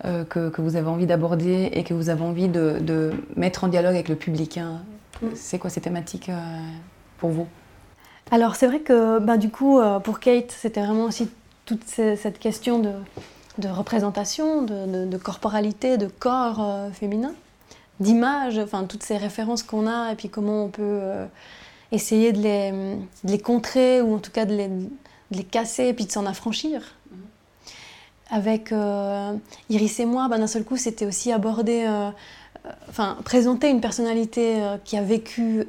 [0.05, 3.65] euh, que, que, vous avez envie d'aborder et que vous avez envie de, de, mettre
[3.65, 4.83] en dialogue avec le public hein
[5.23, 5.29] mm.
[5.35, 6.31] C'est quoi ces thématiques
[7.19, 7.47] pour vous?
[8.31, 11.31] Alors c'est vrai que bah, du coup pour Kate c'était vraiment aussi
[11.65, 12.91] toute cette question de,
[13.59, 17.33] de représentation, de, de, corporalité, de corps féminin,
[18.01, 21.01] d'image, enfin toutes ces références qu'on a et puis comment on peut
[21.93, 22.73] essayer les,
[23.25, 24.69] de les, contrer ou en tout cas de les,
[25.31, 26.81] de les casser et puis de s'en affranchir.
[27.11, 27.19] Mhm.
[28.31, 29.35] Avec euh,
[29.71, 32.11] Iris et moi, ben, d'un seul coup, c'était aussi aborder, euh,
[32.67, 35.69] euh, enfin, présenter une personnalité qui a vécu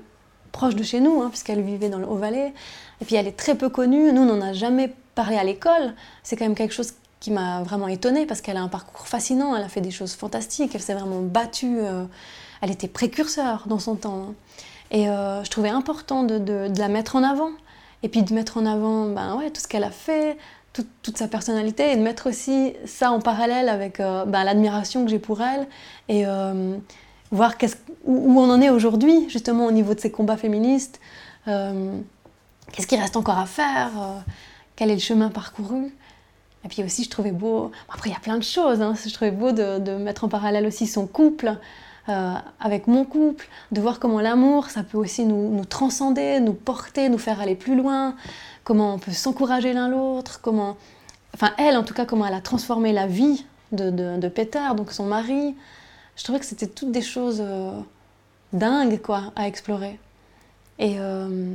[0.52, 2.54] proche de chez nous, hein, puisqu'elle vivait dans le Haut-Valais.
[3.02, 4.12] Et puis elle est très peu connue.
[4.12, 5.94] Nous, on n'en a jamais parlé à l'école.
[6.24, 9.56] C'est quand même quelque chose qui m'a vraiment étonnée parce qu'elle a un parcours fascinant.
[9.56, 10.72] Elle a fait des choses fantastiques.
[10.74, 11.78] Elle s'est vraiment battue.
[12.62, 14.30] elle était précurseur dans son temps.
[14.30, 14.34] Hein.
[14.90, 17.52] Et je trouvais important de, de, la mettre en avant
[18.04, 20.38] et puis de mettre en avant ben ouais, tout ce qu'elle a fait,
[21.02, 25.10] toute sa personnalité, et de mettre aussi ça en parallèle avec euh, ben, l'admiration que
[25.10, 25.68] j'ai pour elle,
[26.08, 26.78] et euh,
[27.32, 27.54] voir
[28.06, 31.00] où, on en est aujourd'hui, justement au niveau de ces combats féministes,
[31.48, 31.98] euh,
[32.72, 33.90] qu'est-ce qu'il reste encore à faire,
[34.76, 35.94] quel est le chemin parcouru.
[36.66, 39.14] Et puis aussi, je trouvais beau, après il y a plein de choses, hein, je
[39.14, 41.58] trouvais beau de, de mettre en parallèle aussi son couple,
[42.10, 47.10] euh, avec mon couple, de voir comment l'amour, ça peut aussi nous, transcender, nous porter,
[47.10, 48.16] nous faire aller plus loin,
[48.64, 50.78] comment on peut s'encourager l'un l'autre, comment,
[51.34, 54.94] enfin elle en tout cas, comment elle a transformé la vie de, de, Peter, donc
[54.94, 55.56] son mari.
[56.16, 57.72] Je trouvais que c'était toutes des choses euh,
[58.54, 60.00] dingues quoi à explorer.
[60.80, 61.54] Et euh,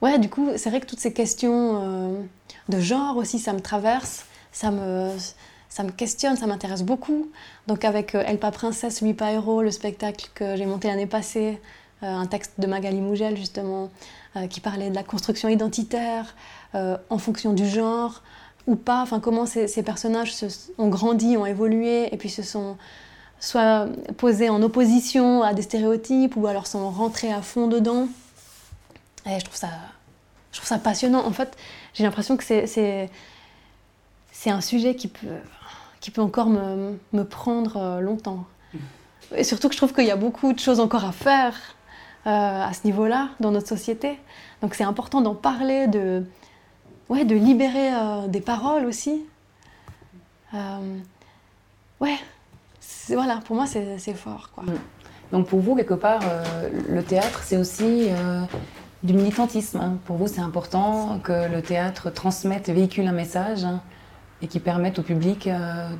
[0.00, 2.22] ouais, du coup, c'est vrai que toutes ces questions
[2.68, 5.10] de genre aussi, ça me traverse, ça me
[5.70, 7.30] ça me questionne, ça m'intéresse beaucoup.
[7.68, 11.06] Donc avec euh, Elle pas princesse, lui pas héros, le spectacle que j'ai monté l'année
[11.06, 11.60] passée,
[12.02, 13.88] euh, un texte de Magali Mougel justement,
[14.36, 16.34] euh, qui parlait de la construction identitaire
[16.72, 18.22] en fonction du genre
[18.68, 20.32] ou pas, enfin comment ces, personnages
[20.78, 22.76] ont grandi, ont évolué et puis se sont
[23.40, 28.06] soit posés en opposition à des stéréotypes ou alors sont rentrés à fond dedans.
[29.26, 31.26] Et je trouve ça, passionnant.
[31.26, 31.56] En fait,
[31.92, 33.10] j'ai l'impression que c'est
[34.46, 35.26] un sujet qui peut
[36.00, 38.46] qui peut encore me, me prendre euh, longtemps.
[39.36, 41.54] Et surtout que je trouve qu'il y a beaucoup de choses encore à faire
[42.26, 44.18] euh, à ce niveau-là dans notre société.
[44.62, 46.24] Donc c'est important d'en parler, de,
[47.08, 49.24] ouais, de libérer euh, des paroles aussi.
[52.00, 52.18] ouais,
[53.08, 54.50] voilà, pour moi c'est fort.
[54.56, 54.72] Mm.
[55.32, 56.22] Donc pour vous, quelque part,
[56.88, 58.08] le théâtre, c'est aussi
[59.04, 59.78] du militantisme.
[59.78, 59.98] Hein.
[60.06, 63.62] Pour vous, c'est important que le théâtre transmette, véhicule un message.
[63.64, 63.80] Hein
[64.42, 65.48] et qui permettent au public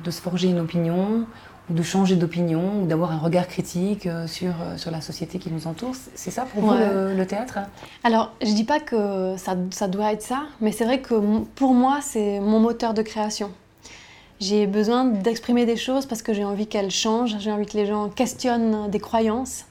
[0.03, 1.25] de se forger une opinion
[1.69, 5.67] ou de changer d'opinion ou d'avoir un regard critique sur, sur la société qui nous
[5.67, 5.93] entoure.
[6.15, 7.59] C'est ça pour vous le, théâtre?
[8.03, 11.13] Alors, je dis pas que ça, ça doit être ça, mais c'est vrai que
[11.55, 13.51] pour moi, c'est mon moteur de création.
[14.41, 17.85] J'ai besoin d'exprimer des choses parce que j'ai envie qu'elles changent, j'ai envie que les
[17.85, 19.65] gens questionnent des croyances.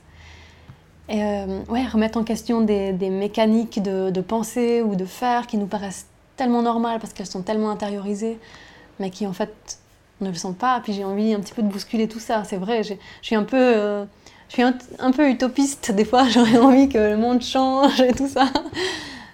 [1.09, 5.57] Et euh, ouais, remettre en question des, mécaniques de, de, pensée ou de faire qui
[5.57, 6.07] nous paraissent
[6.41, 8.39] tellement normales parce qu'elles sont tellement intériorisées,
[8.99, 9.79] mais qui en fait
[10.23, 10.81] ne le sont pas.
[10.83, 12.83] Puis j'ai envie un petit peu de bousculer tout ça, c'est vrai.
[12.83, 14.05] Je suis un peu, euh,
[14.49, 18.27] je suis un, peu utopiste des fois, j'aurais envie que le monde change et tout
[18.27, 18.47] ça.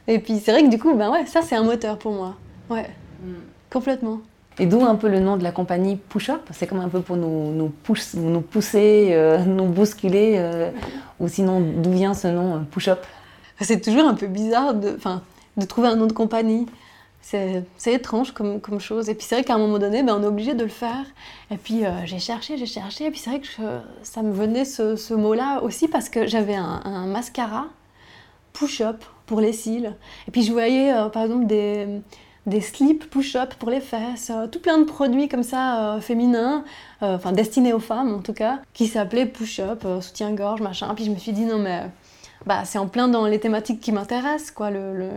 [0.08, 2.34] Et puis c'est vrai que du coup, ben ouais, ça c'est un moteur pour moi.
[2.68, 2.90] Ouais,
[3.22, 3.34] mm.
[3.70, 4.18] complètement.
[4.58, 6.40] Et d'où un peu le nom de la compagnie Push Up?
[6.52, 7.72] C'est comme un peu pour nous, nous,
[8.14, 10.36] nous pousser, euh, nous bousculer.
[10.38, 10.70] Euh,
[11.20, 13.04] ou sinon, d'où vient ce nom Push Up?
[13.60, 14.98] C'est toujours un peu bizarre de,
[15.56, 16.66] de trouver un nom de compagnie.
[17.28, 19.08] C'est étrange comme, chose.
[19.08, 21.04] Et puis c'est vrai qu'à un moment donné, ben, on est obligé de le faire.
[21.50, 23.06] Et puis j'ai cherché, j'ai cherché.
[23.06, 23.46] Et puis c'est vrai que
[24.02, 27.66] ça me venait ce, mot-là aussi parce que j'avais un, mascara
[28.52, 29.94] push-up pour les cils.
[30.28, 34.78] Et puis je voyais par exemple des slips push-up pour les fesses, euh, tout plein
[34.78, 36.64] de produits comme ça euh, féminins,
[37.02, 40.94] euh, enfin destinés aux femmes en tout cas, qui s'appelaient push-up, soutien-gorge, machin.
[40.94, 41.82] Puis je me suis dit non mais
[42.46, 45.10] bah, c'est en plein dans les thématiques qui m'intéressent, quoi, le,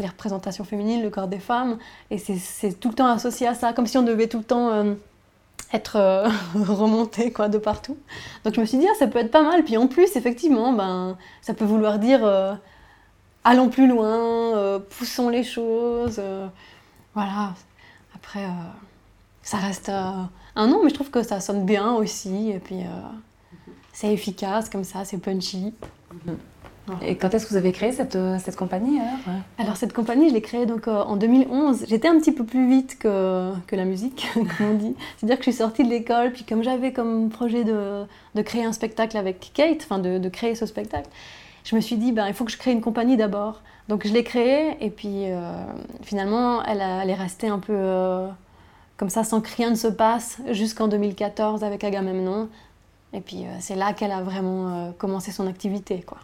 [0.00, 1.78] les représentations féminines, le corps des femmes,
[2.10, 4.96] et c'est tout le temps associé à ça, comme si on devait tout le temps
[5.72, 7.96] être remonté quoi, de partout.
[8.44, 9.64] Donc je me suis dit, ah, ça peut être pas mal.
[9.64, 12.24] Puis en plus, effectivement, ben, ça peut vouloir dire
[13.46, 16.16] allons plus loin, euh, poussons les choses.
[16.18, 16.48] Euh,
[17.14, 17.54] voilà.
[18.14, 18.50] Après, euh,
[19.42, 22.50] ça reste un nom, mais je trouve que ça sonne bien aussi.
[22.50, 22.80] Et puis,
[23.92, 25.72] c'est efficace comme ça, c'est punchy.
[27.02, 29.00] Et quand est-ce que vous avez créé cette, cette compagnie
[29.58, 31.86] alors cette compagnie, je l'ai créée donc en 2011.
[31.88, 34.94] J'étais un petit peu plus vite que, que la musique, comme on dit.
[35.16, 38.64] C'est-à-dire que je suis sortie de l'école, puis comme j'avais comme projet de, de, créer
[38.64, 41.08] un spectacle avec Kate, enfin de, de, créer ce spectacle,
[41.64, 43.62] je me suis dit, ben, il faut que je crée une compagnie d'abord.
[43.88, 45.64] Donc je l'ai créée et puis euh,
[46.02, 48.28] finalement, elle, est restée un peu euh,
[48.96, 52.48] comme ça, sans que rien ne se passe, jusqu'en 2014 avec Agamemnon.
[53.12, 56.02] Et puis euh, c'est là qu'elle a vraiment commencé son activité.
[56.06, 56.18] Quoi.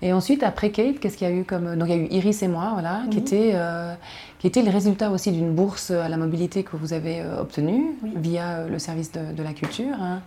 [0.00, 1.76] Et ensuite, après Kate, qu'est-ce qu'il y a eu comme...
[1.76, 3.22] Donc il y a eu Iris et moi, voilà, qui, mhm.
[3.22, 3.54] était,
[4.38, 8.66] qui était le résultat aussi d'une bourse à la mobilité que vous avez obtenue via
[8.66, 9.96] le service de, la culture.
[10.00, 10.22] Hein.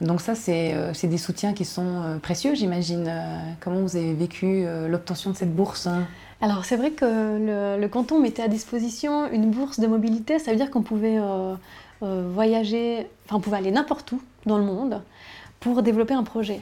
[0.00, 3.06] Donc ça, euh, c'est des soutiens qui sont euh, précieux, j'imagine.
[3.08, 6.06] Euh, comment vous avez vécu l'obtention de cette bourse hein?
[6.40, 10.38] Alors c'est vrai que le, canton mettait à disposition une bourse de mobilité.
[10.38, 11.18] Ça veut dire qu'on pouvait
[12.02, 15.00] voyager, enfin on pouvait aller n'importe où dans le monde
[15.60, 16.60] pour développer un projet.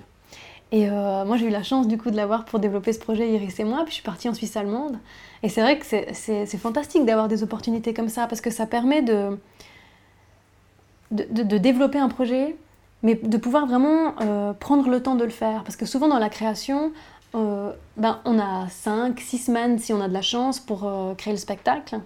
[0.73, 3.61] Et moi, j'ai eu la chance du coup de l'avoir pour développer ce projet, Iris
[3.61, 3.83] et moi.
[3.85, 4.99] Puis je suis partie en Suisse allemande.
[5.43, 9.03] Et c'est vrai que c'est fantastique d'avoir des opportunités comme ça parce que ça permet
[9.03, 9.39] de,
[11.11, 12.57] développer un projet
[13.03, 15.65] mais de pouvoir vraiment euh, prendre le temps de le faire.
[15.65, 16.93] Parce que souvent dans la création,
[17.35, 21.15] euh, ben, on a 5, 6 semaines si on a de la chance pour euh,
[21.15, 21.99] créer le spectacle.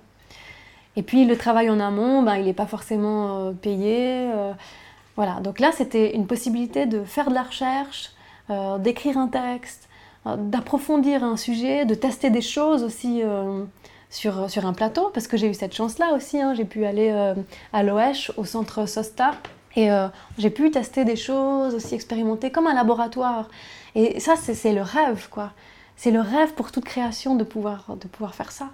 [0.96, 4.26] Et puis le travail en amont, ben, il n'est pas forcément payé.
[5.16, 8.12] voilà, donc là c'était une possibilité de faire de la recherche,
[8.78, 9.88] d'écrire un texte,
[10.24, 13.22] d'approfondir un sujet, de tester des choses aussi.
[14.08, 16.40] Sur, sur, un plateau, parce que j'ai eu cette chance-là aussi.
[16.40, 16.54] Hein.
[16.54, 17.10] J'ai pu aller
[17.72, 19.32] à l'OESH, au centre SOSTA,
[19.76, 23.48] et euh, j'ai pu tester des choses, aussi expérimenter comme un laboratoire.
[23.94, 25.52] Et ça, c'est le rêve, quoi.
[25.96, 28.70] C'est le rêve pour toute création de pouvoir, de pouvoir faire ça.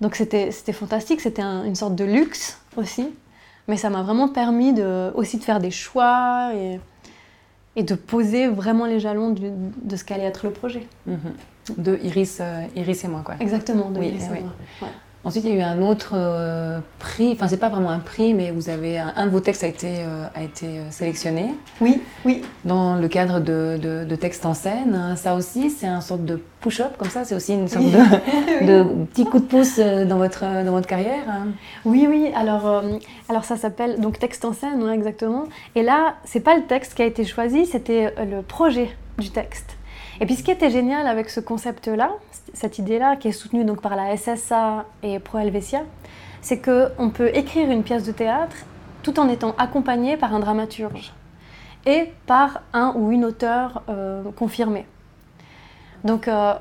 [0.00, 3.08] Donc c'était fantastique, c'était une sorte de luxe aussi.
[3.68, 6.80] Mais ça m'a vraiment permis de, aussi de faire des choix et,
[7.76, 10.86] et de poser vraiment les jalons de ce qu'allait être le projet.
[11.06, 11.18] Mhm.
[11.78, 13.36] De Iris, euh, Iris et moi, quoi.
[13.40, 14.88] Exactement, de Iris et moi.
[15.24, 18.34] Ensuite, il y a eu un autre euh, prix, enfin, c'est pas vraiment un prix,
[18.34, 21.54] mais vous avez un, de vos textes a été, euh, a été euh, sélectionné.
[21.80, 22.42] Oui, oui.
[22.64, 25.14] Dans le cadre de, de, textes en scène.
[25.16, 29.04] Ça aussi, c'est un sorte de push-up, comme ça, c'est aussi une sorte de, de,
[29.04, 31.22] petit coup de pouce dans votre, dans votre carrière.
[31.28, 31.48] Hein.
[31.84, 32.32] Oui, oui.
[32.34, 32.82] Alors,
[33.28, 35.44] alors ça s'appelle donc texte en scène, exactement.
[35.76, 39.76] Et là, c'est pas le texte qui a été choisi, c'était le projet du texte.
[40.20, 42.10] Et puis ce qui était génial avec ce concept-là,
[42.54, 45.82] cette idée-là, qui est soutenue donc par la SSA et Pro Helvetia,
[46.42, 48.56] c'est qu'on peut écrire une pièce de théâtre
[49.02, 51.12] tout en étant accompagné par un dramaturge
[51.86, 54.86] et par un ou une auteur euh, confirmée.
[56.04, 56.54] Donc euh,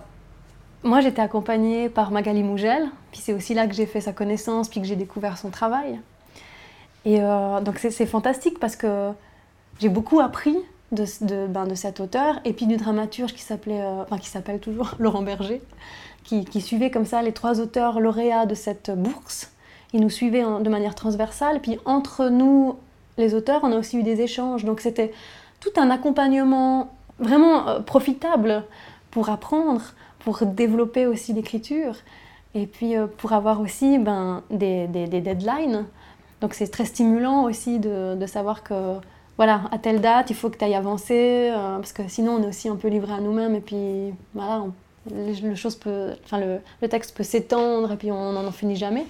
[0.84, 4.70] moi j'étais accompagnée par Magali Mougel, puis c'est aussi là que j'ai fait sa connaissance,
[4.70, 6.00] puis que j'ai découvert son travail.
[7.06, 9.12] Et euh, donc c'est fantastique parce que
[9.80, 10.58] j'ai beaucoup appris
[10.92, 14.60] de, ben, de, cet auteur, et puis du dramaturge qui s'appelait, euh, enfin qui s'appelle
[14.60, 15.62] toujours Laurent Berger,
[16.24, 19.52] qui, qui, suivait comme ça les trois auteurs lauréats de cette bourse.
[19.94, 21.60] ils nous suivaient de manière transversale.
[21.62, 22.76] Puis entre nous,
[23.18, 24.66] les auteurs, on a aussi eu des échanges.
[24.66, 25.12] Donc c'était
[25.60, 28.64] tout un accompagnement vraiment euh, profitable
[29.12, 29.82] pour apprendre,
[30.20, 31.96] pour développer aussi l'écriture.
[32.54, 35.86] Et puis euh, pour avoir aussi ben, des, des, deadlines.
[36.42, 38.98] Donc c'est très stimulant aussi de, de, savoir que,
[39.42, 42.44] voilà, à telle date, il faut que tu ailles avancer, euh, parce que sinon on
[42.44, 44.66] est aussi un peu livré à nous-mêmes, et puis voilà,
[45.12, 49.04] le, chose peut, enfin, le, le texte peut s'étendre, et puis on n'en finit jamais.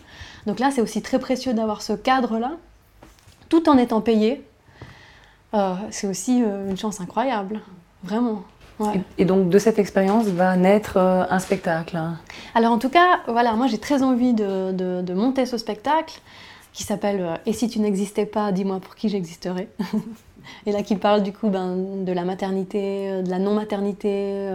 [0.47, 2.53] Donc là, c'est aussi très précieux d'avoir ce cadre-là,
[3.49, 4.41] tout en étant payé.
[5.53, 7.59] Euh, c'est aussi une chance incroyable,
[8.01, 8.45] vraiment.
[9.17, 11.97] Et, donc de cette expérience va naître euh, un spectacle.
[11.97, 12.17] Hein.
[12.55, 16.19] Alors en tout cas, voilà, moi j'ai très envie de, de, monter ce spectacle
[16.73, 19.69] qui s'appelle euh, Et si tu n'existais pas, dis-moi pour qui j'existerais.
[20.65, 24.49] et là qui parle du coup ben, de la maternité, euh, de la non-maternité,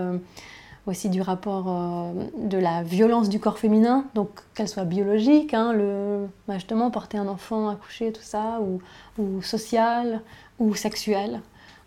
[0.86, 6.28] aussi du rapport de la violence du corps féminin, donc qu'elle soit biologique, hein, le,
[6.46, 8.80] ben, justement porter un enfant, accoucher, tout ça, ou,
[9.20, 10.22] ou social,
[10.60, 11.40] ou sexuel.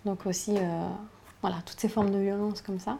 [0.05, 0.55] Donc aussi
[1.41, 2.97] voilà, toutes ces formes de violence comme ça.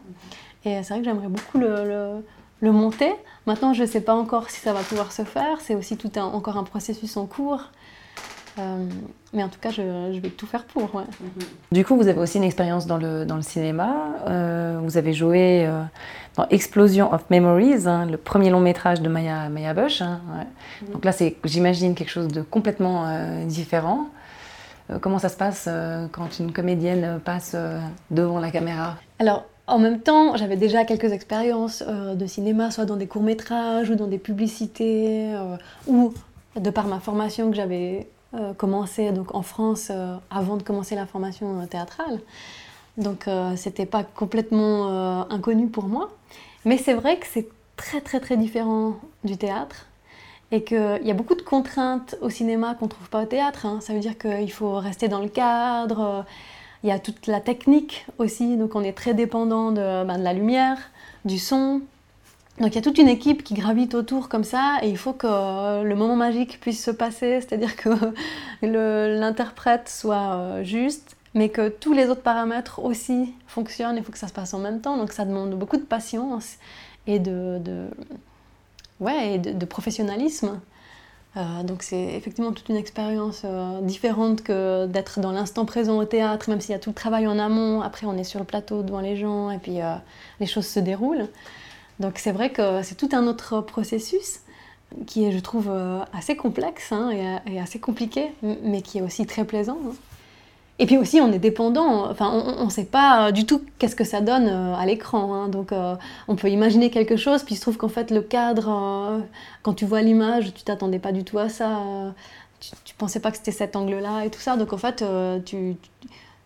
[0.64, 2.24] Et c'est vrai que j'aimerais beaucoup le,
[2.68, 3.12] monter.
[3.46, 5.60] Maintenant, je ne sais pas encore si ça va pouvoir se faire.
[5.60, 7.70] C'est aussi tout un, encore un processus en cours.
[8.58, 8.86] Euh,
[9.32, 10.94] mais en tout cas, je, je, vais tout faire pour.
[10.94, 11.04] Ouais.
[11.72, 13.94] Du coup, vous avez aussi une expérience dans le, dans le cinéma.
[14.26, 15.82] Euh, vous avez joué euh,
[16.36, 20.02] dans Explosion of Memories, hein, le premier long métrage de Maya, Maya Bush.
[20.02, 20.88] Hein, ouais.
[20.92, 23.06] Donc là, c'est, j'imagine, quelque chose de complètement
[23.46, 24.08] différent.
[25.00, 25.68] Comment ça se passe
[26.10, 27.54] quand une comédienne passe
[28.10, 28.96] devant la caméra?
[29.20, 33.94] Alors, en même temps, j'avais déjà quelques expériences de cinéma, soit dans des courts-métrages ou
[33.94, 35.34] dans des publicités,
[35.86, 36.12] ou
[36.56, 38.08] de par ma formation que j'avais
[38.58, 39.90] commencé donc, en France
[40.30, 42.20] avant de commencer la formation théâtrale.
[42.98, 46.10] Donc, c'était pas complètement inconnu pour moi.
[46.64, 49.86] Mais c'est vrai que c'est très, très, très différent du théâtre
[50.52, 53.66] et qu'il y a beaucoup de contraintes au cinéma qu'on ne trouve pas au théâtre.
[53.66, 53.78] Hein.
[53.80, 56.26] Ça veut dire qu'il faut rester dans le cadre,
[56.82, 60.24] il y a toute la technique aussi, donc on est très dépendant de, ben, de
[60.24, 60.78] la lumière,
[61.24, 61.82] du son.
[62.58, 65.12] Donc il y a toute une équipe qui gravite autour comme ça et il faut
[65.12, 67.90] que le moment magique puisse se passer, c'est-à-dire que
[68.62, 74.18] l'interprète soit euh, juste, mais que tous les autres paramètres aussi fonctionnent, il faut que
[74.18, 76.56] ça se passe en même temps, donc ça demande beaucoup de patience
[77.06, 77.60] et de
[79.00, 80.60] ouais, et de, professionnalisme.
[81.36, 86.04] Euh, donc c'est effectivement toute une expérience euh, différente que d'être dans l'instant présent au
[86.04, 87.82] théâtre, même s'il y a tout le travail en amont.
[87.82, 89.94] Après, on est sur le plateau devant les gens et puis euh,
[90.40, 91.28] les choses se déroulent.
[92.00, 94.40] Donc c'est vrai que c'est tout un autre processus
[95.06, 95.70] qui est, je trouve,
[96.12, 97.10] assez complexe hein,
[97.46, 99.78] et, assez compliqué, mais qui est aussi très plaisant.
[99.86, 99.92] Hein.
[100.80, 102.10] Et puis aussi, on est dépendant.
[102.10, 105.34] Enfin, on ne sait pas du tout qu'est-ce que ça donne euh, à l'écran.
[105.34, 105.48] Hein.
[105.48, 105.94] Donc, euh,
[106.26, 109.18] on peut imaginer quelque chose, puis il se trouve qu'en fait, le cadre, euh,
[109.62, 111.82] quand tu vois l'image, tu t'attendais pas du tout à ça.
[112.60, 114.56] tu, tu pensais pas que c'était cet angle-là et tout ça.
[114.56, 115.04] Donc, en fait,
[115.44, 115.76] tu,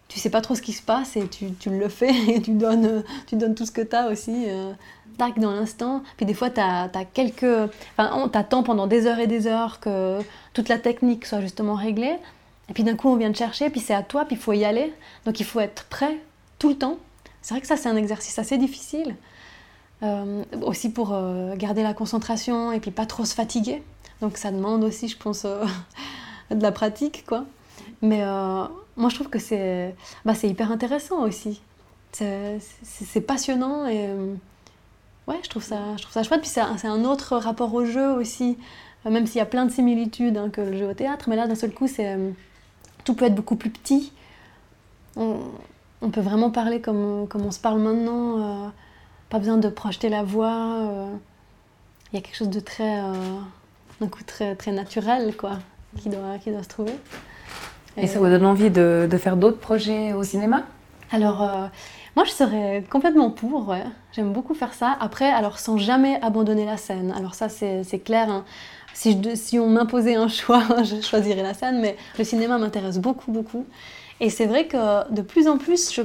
[0.09, 3.05] tu sais pas trop ce qui se passe et tu, le fais et tu donnes,
[3.29, 4.47] tu donnes tout ce que tu as aussi.
[5.17, 6.03] tac, dans l'instant.
[6.17, 7.71] Puis des fois, tu as, quelques.
[7.97, 10.19] Enfin, on t'attend pendant des heures et des heures que
[10.55, 12.17] toute la technique soit justement réglée.
[12.69, 14.53] Et puis d'un coup, on vient te chercher, puis c'est à toi, puis il faut
[14.53, 14.93] y aller.
[15.27, 16.19] Donc il faut être prêt
[16.59, 16.99] tout le temps.
[17.43, 19.17] C'est vrai que ça, c'est un exercice assez difficile.
[20.03, 23.83] Euh, aussi pour euh, garder la concentration et puis pas trop se fatiguer.
[24.21, 25.65] Donc ça demande aussi, je pense, euh,
[26.51, 27.45] de la pratique, quoi.
[28.03, 28.23] Mais
[28.97, 31.63] moi, je trouve que c'est bah, hyper intéressant aussi.
[32.13, 34.09] C'est passionnant et
[35.27, 36.43] ouais, je trouve ça, je trouve ça chouette.
[36.43, 38.59] Puis c'est un, autre rapport au jeu aussi,
[39.07, 41.31] même s'il y a plein de similitudes hein, que le jeu au théâtre.
[41.31, 42.17] Mais là, d'un seul coup, c'est
[43.05, 44.13] tout peut être beaucoup plus petit.
[45.17, 48.39] On, peut vraiment parler comme, comme, on se parle maintenant.
[48.39, 48.69] Euh,
[49.31, 50.79] pas besoin de projeter la voix.
[50.81, 51.09] Euh.
[52.13, 53.13] Il y a quelque chose de très, euh,
[54.01, 55.59] d'un coup très, très naturel quoi,
[55.97, 56.93] qui, doit, qui doit se trouver.
[57.97, 60.65] Et, ça vous donne envie de, de faire d'autres projets au cinéma?
[61.13, 61.49] Alors,
[62.17, 63.69] moi je serais complètement pour.
[63.69, 63.85] Ouais.
[64.13, 64.97] J'aime beaucoup faire ça.
[65.01, 67.13] Après, alors sans jamais abandonner la scène.
[67.17, 68.29] Alors ça c'est clair.
[68.29, 68.45] Hein
[68.95, 73.67] si, on m'imposait un choix, je choisirais la scène, mais le cinéma m'intéresse beaucoup, beaucoup.
[74.21, 76.01] Et c'est vrai que de plus en plus,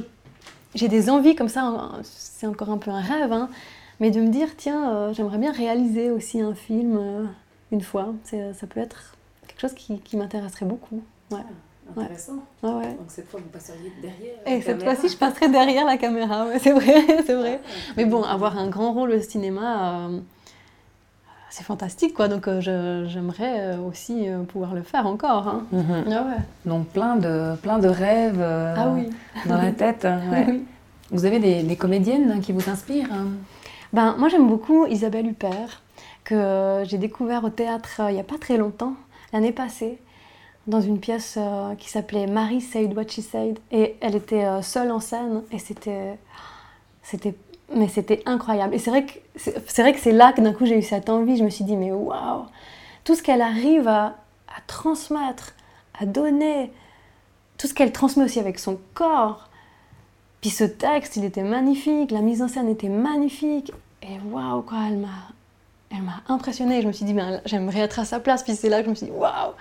[0.74, 3.48] j'ai des envies comme ça, c'est encore un peu un rêve, hein,
[4.00, 7.24] mais de me dire, tiens, euh, j'aimerais bien réaliser aussi un film euh,
[7.70, 8.14] une fois.
[8.24, 11.02] Ça peut être quelque chose qui, m'intéresserait beaucoup.
[11.30, 11.38] Ouais.
[11.96, 12.44] Ah, intéressant.
[12.62, 12.70] Ouais.
[12.70, 14.36] Ouais, Donc cette fois, vous passeriez derrière.
[14.46, 16.46] Et cette fois-ci, je passerai derrière la caméra.
[16.58, 17.60] c'est vrai, c'est vrai.
[17.62, 20.08] Ah, mais bon, avoir un grand rôle au cinéma.
[20.08, 20.20] Euh,
[21.50, 22.28] c'est fantastique, quoi.
[22.28, 22.60] Donc euh,
[23.06, 25.48] j'aimerais euh, aussi euh, pouvoir le faire encore.
[25.48, 25.66] Hein.
[25.72, 26.04] Mhm.
[26.10, 26.24] Ah
[26.64, 28.94] Donc plein de, plein de rêves ah
[29.46, 30.06] dans la tête.
[31.10, 33.26] Vous avez des, des, comédiennes qui vous inspirent hein?
[33.92, 35.82] Ben, Moi, j'aime beaucoup Isabelle Huppert,
[36.22, 38.94] que j'ai découvert au théâtre il n'y a pas très longtemps,
[39.32, 39.98] l'année passée,
[40.68, 41.36] dans une pièce
[41.78, 43.58] qui s'appelait Marie Said What She Said.
[43.72, 46.16] Et elle était seule en scène, et c'était.
[47.02, 47.34] C'était
[47.74, 48.74] mais c'était incroyable.
[48.74, 51.36] Et c'est vrai que c'est là que d'un coup j'ai eu cette envie.
[51.36, 52.46] Je me suis dit mais waouh,
[53.04, 54.16] tout ce qu'elle arrive à,
[54.66, 55.54] transmettre,
[55.98, 56.72] à donner,
[57.58, 59.48] tout ce qu'elle transmet aussi avec son corps.
[60.40, 63.72] Puis ce texte, il était magnifique, la mise en scène était magnifique.
[64.02, 65.08] Et waouh quoi, elle m'a
[65.90, 65.98] elle
[66.28, 66.82] impressionnée.
[66.82, 68.42] Je me suis dit ben, j'aimerais être à sa place.
[68.42, 69.52] Puis c'est là que je me suis dit waouh,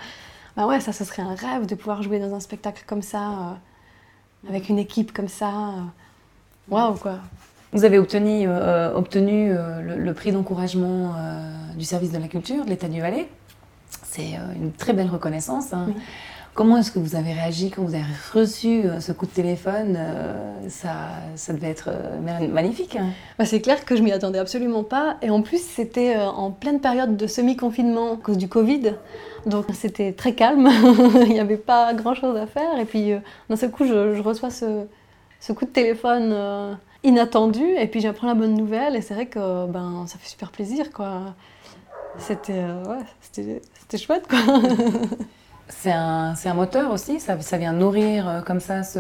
[0.55, 3.29] ben ouais ça ce serait un rêve de pouvoir jouer dans un spectacle comme ça,
[3.29, 5.73] euh, avec une équipe comme ça.
[6.69, 7.19] Waouh quoi.
[7.71, 11.39] Vous avez obtenu, euh, obtenu euh, le, prix d'encouragement euh,
[11.77, 13.27] du service de la culture de l'État du Valais.
[14.03, 15.71] C'est une très belle reconnaissance.
[15.71, 15.89] Hein.
[16.55, 18.03] Comment est-ce que vous avez réagi quand vous avez
[18.33, 19.97] reçu ce coup de téléphone
[20.67, 20.89] ça,
[21.35, 21.89] ça devait être
[22.51, 22.97] magnifique.
[22.97, 23.09] Hein.
[23.37, 25.17] Bah, c'est clair que je m'y attendais absolument pas.
[25.21, 28.95] Et en plus, c'était en pleine période de semi-confinement à cause du Covid.
[29.45, 30.69] Donc c'était très calme.
[31.21, 32.79] Il n'y avait pas grand-chose à faire.
[32.79, 33.13] Et puis
[33.49, 34.85] d'un seul coup, je, je reçois ce,
[35.39, 39.67] ce, coup de téléphone inattendu et puis j'apprends la bonne nouvelle et c'est vrai que
[39.67, 41.33] ben ça fait super plaisir quoi.
[42.17, 44.39] C'était euh, ouais, c'était chouette quoi.
[45.69, 48.99] c'est un, un, moteur aussi, ça, ça vient nourrir euh, comme ça ce,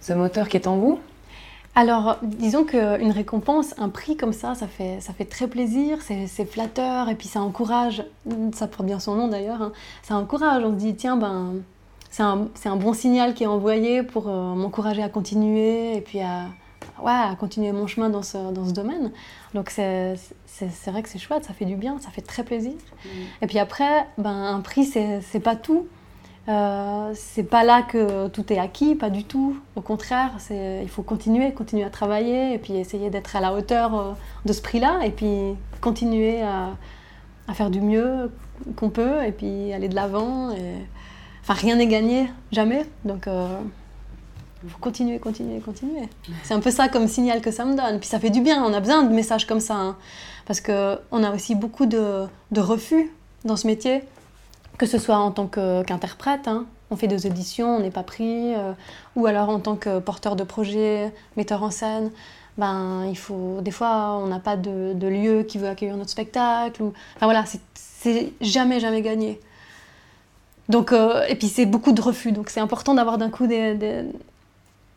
[0.00, 0.98] ce, moteur qui est en vous?
[1.74, 6.44] Alors, disons qu'une récompense, un prix comme ça, ça fait, ça fait très plaisir, c'est
[6.44, 8.04] flatteur, et puis ça encourage,
[8.52, 9.72] ça prend bien son nom d'ailleurs, hein,
[10.02, 11.54] ça encourage, on se dit, tiens, ben,
[12.10, 16.20] c'est un, un, bon signal qui est envoyé pour euh, m'encourager à continuer, et puis
[16.20, 16.48] à,
[17.02, 19.12] ouais, à continuer mon chemin dans ce, dans ce domaine.
[19.54, 20.16] Donc c'est
[20.86, 22.72] vrai que c'est chouette, ça fait du bien, ça fait très plaisir.
[23.04, 23.08] Mm.
[23.42, 25.86] Et puis après, ben, un prix, c'est pas tout.
[26.48, 29.56] Euh, c'est pas là que tout est acquis, pas du tout.
[29.76, 33.94] Au contraire, il faut continuer, continuer à travailler et puis essayer d'être à la hauteur
[33.94, 34.12] euh,
[34.44, 36.70] de ce prix-là et puis continuer à,
[37.46, 38.32] à faire du mieux
[38.76, 40.50] qu'on peut et puis aller de l'avant.
[40.50, 40.74] Et...
[41.42, 42.86] Enfin, rien n'est gagné, jamais.
[43.04, 43.58] Donc, euh,
[44.68, 46.08] faut continuer, continuer, continuer.
[46.42, 47.98] C'est un peu ça comme signal que ça me donne.
[47.98, 49.74] Puis ça fait du bien, on a besoin de messages comme ça.
[49.74, 49.96] Hein.
[50.46, 53.10] parce qu'on a aussi beaucoup de, refus
[53.44, 54.02] dans ce métier,
[54.78, 56.48] que ce soit en tant qu'interprète.
[56.48, 56.66] hein.
[56.90, 58.54] On fait des auditions, on n'est pas pris.
[58.54, 58.72] Euh,
[59.16, 62.10] ou alors en tant que porteur de projet, metteur en scène.
[62.58, 66.82] Ben, il faut, des fois, on n'a pas de, lieu qui veut accueillir notre spectacle.
[67.16, 67.44] Enfin voilà,
[67.74, 69.40] c'est jamais, jamais gagné.
[70.68, 74.06] Donc, euh, et puis c'est beaucoup de refus, donc c'est important d'avoir d'un coup des,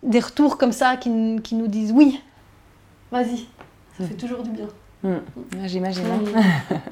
[0.05, 2.21] des retours comme ça qui, qui nous disent oui,
[3.11, 3.47] vas-y,
[3.97, 4.07] ça mm.
[4.07, 4.67] fait toujours du bien.
[5.03, 5.65] Mm.
[5.65, 6.03] J'imagine.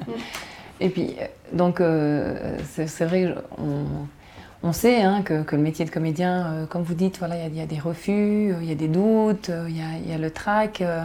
[0.06, 0.12] Mm.
[0.80, 3.84] Et puis, euh, donc, euh, c'est vrai, on,
[4.62, 7.54] on sait hein, que, que, le métier de comédien, euh, comme vous dites, voilà, il
[7.54, 10.18] y, y, a des refus, il y a des doutes, il y a, y a,
[10.18, 10.80] le trac.
[10.80, 11.04] Euh,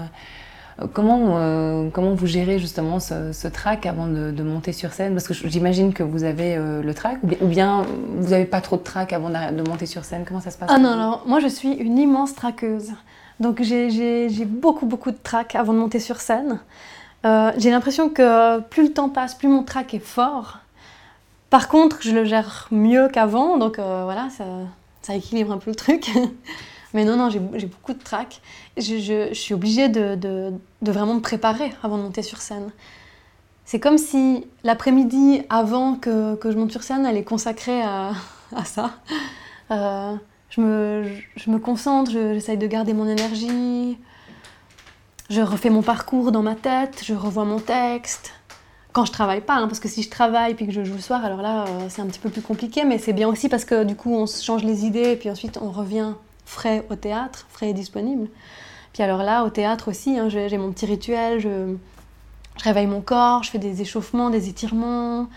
[0.94, 5.14] comment vous gérez justement ce, ce track avant de, monter sur scène?
[5.14, 7.86] Parce que j'imagine que vous avez euh, le track, ou bien,
[8.18, 10.24] vous n'avez pas trop de track avant de monter sur scène.
[10.28, 10.70] Comment ça se passe?
[10.72, 12.92] Ah non, alors moi je suis une immense traqueuse.
[13.40, 16.60] Donc j'ai beaucoup, beaucoup de track avant de monter sur scène.
[17.26, 20.60] Euh, j'ai l'impression que plus le temps passe, plus mon track est fort.
[21.50, 24.28] Par contre, je le gère mieux qu'avant, donc euh, voilà,
[25.02, 26.12] ça équilibre un peu le truc.
[26.94, 28.42] Mais non, non, j'ai beaucoup de trac.
[28.78, 32.72] Je, suis obligée de, vraiment me préparer avant de monter sur scène.
[33.66, 38.14] C'est comme si l'après-midi, avant que, je monte sur scène, elle est consacrée à,
[38.66, 38.92] ça.
[39.72, 40.16] Euh,
[40.50, 41.04] je, me,
[41.36, 44.00] je, me, concentre, j'essaye de garder mon énergie.
[45.30, 48.34] Je refais mon parcours dans ma tête, je revois mon texte.
[48.94, 51.02] Quand je travaille pas, hein, parce que si je travaille puis que je joue le
[51.02, 53.64] soir, alors là, euh, c'est un petit peu plus compliqué, mais c'est bien aussi parce
[53.64, 56.14] que du coup, on se change les idées et puis ensuite, on revient
[56.50, 58.28] frais au théâtre, frais et disponible.
[58.94, 61.76] Puis alors là, au théâtre aussi, hein, j'ai mon petit rituel, je,
[62.58, 65.30] je, réveille mon corps, je fais des échauffements, des étirements,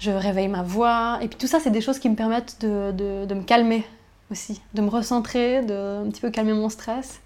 [0.00, 1.18] je réveille ma voix.
[1.22, 3.86] Et puis tout ça, c'est des choses qui me permettent de, de, de, me calmer
[4.32, 7.20] aussi, de me recentrer, de un petit peu calmer mon stress.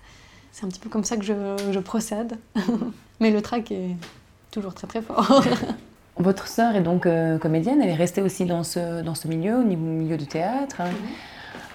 [0.52, 1.32] C'est un petit peu comme ça que je,
[1.70, 2.36] je procède.
[3.20, 3.96] Mais le trac est
[4.50, 5.42] toujours très très fort.
[6.18, 9.56] Votre sœur est donc euh, comédienne, elle est restée aussi dans ce, dans ce milieu,
[9.56, 10.82] au milieu du théâtre.
[10.82, 10.90] Hein.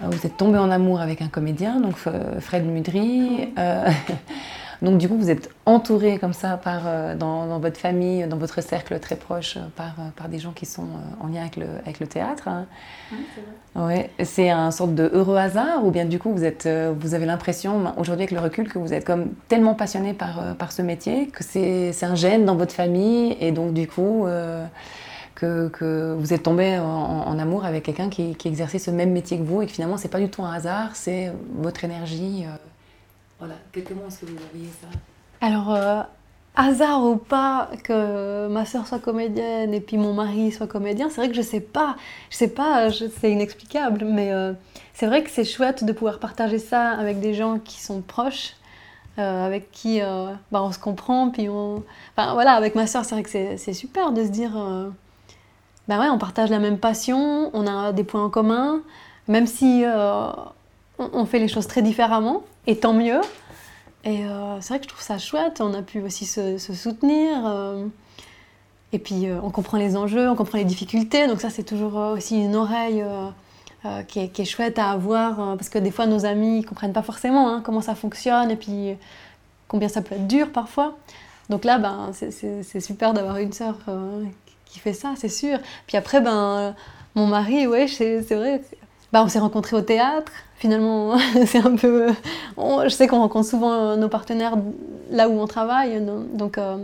[0.02, 1.96] Euh, vous êtes tombé en amour avec un comédien, donc
[2.40, 3.50] Fred Mudry.
[3.58, 3.90] Euh,
[4.82, 8.38] donc du coup, vous êtes entouré comme ça par, euh, dans, dans, votre famille, dans
[8.38, 10.88] votre cercle très proche, par, par des gens qui sont
[11.22, 12.48] en lien avec le, avec le théâtre.
[12.48, 12.66] Hein.
[13.12, 13.82] C'est.
[13.82, 14.10] Ouais.
[14.24, 16.68] C'est un sorte de heureux hasard ou bien du coup, vous, êtes,
[17.00, 20.72] vous avez l'impression, aujourd'hui avec le recul, que vous êtes comme tellement passionné par, par
[20.72, 24.26] ce métier, que c'est un gène dans votre famille et donc du coup
[25.38, 29.62] que, vous êtes tombé en, amour avec quelqu'un qui, exerçait ce même métier que vous
[29.62, 32.46] et que finalement c'est pas du tout un hasard, c'est votre énergie.
[32.46, 32.56] Euh.
[33.40, 34.88] Voilà, quelques mots, est-ce que vous voyez ça?
[35.42, 36.02] Alors, euh,
[36.56, 41.18] hasard ou pas que ma soeur soit comédienne et puis mon mari soit comédien, c'est
[41.18, 41.98] vrai que je sais pas,
[42.32, 44.54] je sais pas, c'est inexplicable, mais euh,
[44.96, 48.56] c'est vrai que c'est chouette de pouvoir partager ça avec des gens qui sont proches,
[49.18, 51.84] avec qui bah, on se comprend, puis on,
[52.16, 54.56] enfin voilà, avec ma soeur, c'est vrai que c'est super de se dire,
[55.88, 58.82] bah ouais, on partage la même passion, on a des points en commun,
[59.28, 59.84] même si
[61.00, 63.22] on fait les choses très différemment, et tant mieux.
[64.04, 67.46] Et euh, c'est vrai que je trouve ça chouette, on a pu aussi se, soutenir.
[67.46, 67.86] Euh,
[68.94, 71.96] et puis euh, on comprend les enjeux, on comprend les difficultés, donc ça c'est toujours
[71.96, 73.04] aussi une oreille
[74.08, 77.50] qui est, chouette à avoir, parce que des fois nos amis ne comprennent pas forcément
[77.50, 78.96] hein, comment ça fonctionne, et puis
[79.68, 80.98] combien ça peut être dur parfois.
[81.50, 83.76] Donc là, ben, c'est super d'avoir une sœur
[84.78, 85.60] qui fait ça, c'est sûr.
[85.88, 86.76] Puis après, ben,
[87.16, 88.62] mon mari, ouais, c'est vrai,
[89.12, 92.14] ben, on s'est rencontrés au théâtre, finalement, c'est un peu.
[92.58, 94.56] je sais qu'on rencontre souvent nos partenaires
[95.10, 96.02] là où on travaille,
[96.34, 96.78] donc euh,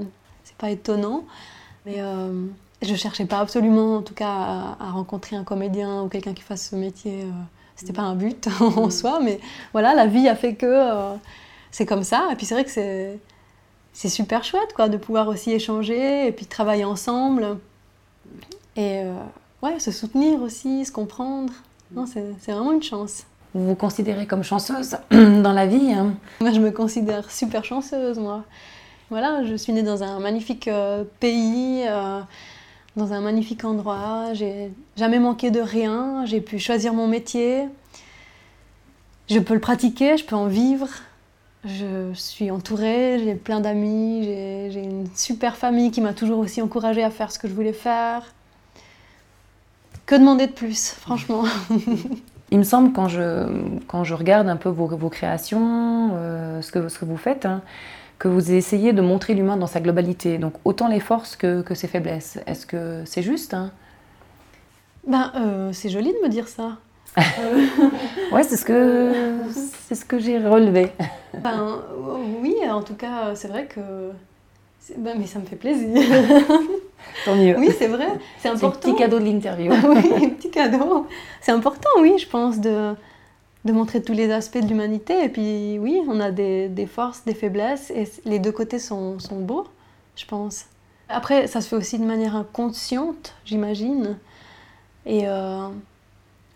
[0.44, 1.24] c'est pas étonnant.
[1.86, 2.46] Mais euh,
[2.82, 6.70] je cherchais pas absolument, en tout cas, à, rencontrer un comédien ou quelqu'un qui fasse
[6.70, 7.22] ce métier.
[7.24, 7.32] Euh,
[7.76, 8.92] c'était pas un but en mm.
[8.92, 9.40] soi, mais
[9.72, 11.16] voilà, la vie a fait que euh,
[11.72, 12.28] c'est comme ça.
[12.32, 13.20] Et puis c'est vrai que c'est,
[13.94, 17.58] c'est super chouette, quoi, de pouvoir aussi échanger et puis travailler ensemble.
[18.76, 19.04] Et
[19.62, 21.54] ouais, se soutenir aussi, se comprendre.
[21.92, 23.24] Non, c'est, c'est vraiment une chance.
[23.54, 28.18] Vous vous considérez comme chanceuse dans la vie hein Moi, je me considère super chanceuse,
[28.18, 28.44] moi.
[29.12, 32.22] Voilà, je suis née dans un magnifique euh, pays, euh,
[32.96, 34.34] dans un magnifique endroit.
[34.34, 36.26] J'ai jamais manqué de rien.
[36.26, 37.66] J'ai pu choisir mon métier.
[39.30, 40.88] Je peux le pratiquer, je peux en vivre.
[41.64, 47.04] Je suis entourée, j'ai plein d'amis, j'ai une super famille qui m'a toujours aussi encouragée
[47.04, 48.34] à faire ce que je voulais faire.
[50.06, 51.44] Que demander de plus, franchement
[52.52, 53.48] Il me semble, quand je,
[53.88, 57.46] quand je regarde un peu vos, vos créations, euh, ce, que, ce que vous faites,
[57.46, 57.62] hein,
[58.20, 60.38] que vous essayez de montrer l'humain dans sa globalité.
[60.38, 62.40] Donc autant les forces que, que ses faiblesses.
[62.46, 63.72] Est-ce que c'est juste hein?
[65.08, 66.78] Ben, euh, C'est joli de me dire ça.
[68.32, 69.12] ouais, c'est ce que,
[69.52, 70.92] c'est ce que j'ai relevé.
[71.40, 71.80] Ben,
[72.42, 74.12] oui, en tout cas, c'est vrai que
[74.98, 75.88] ben, mais ça me fait plaisir.
[77.26, 77.58] Tant mieux.
[77.58, 78.08] Oui, c'est vrai.
[78.40, 78.68] C'est important.
[78.68, 79.72] un petit cadeau de l'interview.
[79.88, 81.08] oui, un petit cadeau.
[81.42, 82.94] C'est important, oui, je pense, de,
[83.66, 85.24] de montrer tous les aspects de l'humanité.
[85.24, 89.20] Et puis, oui, on a des, des, forces, des faiblesses, et les deux côtés sont,
[89.20, 89.68] sont, beaux,
[90.16, 90.66] je pense.
[91.10, 94.18] Après, ça se fait aussi de manière inconsciente, j'imagine.
[95.06, 95.68] Et euh,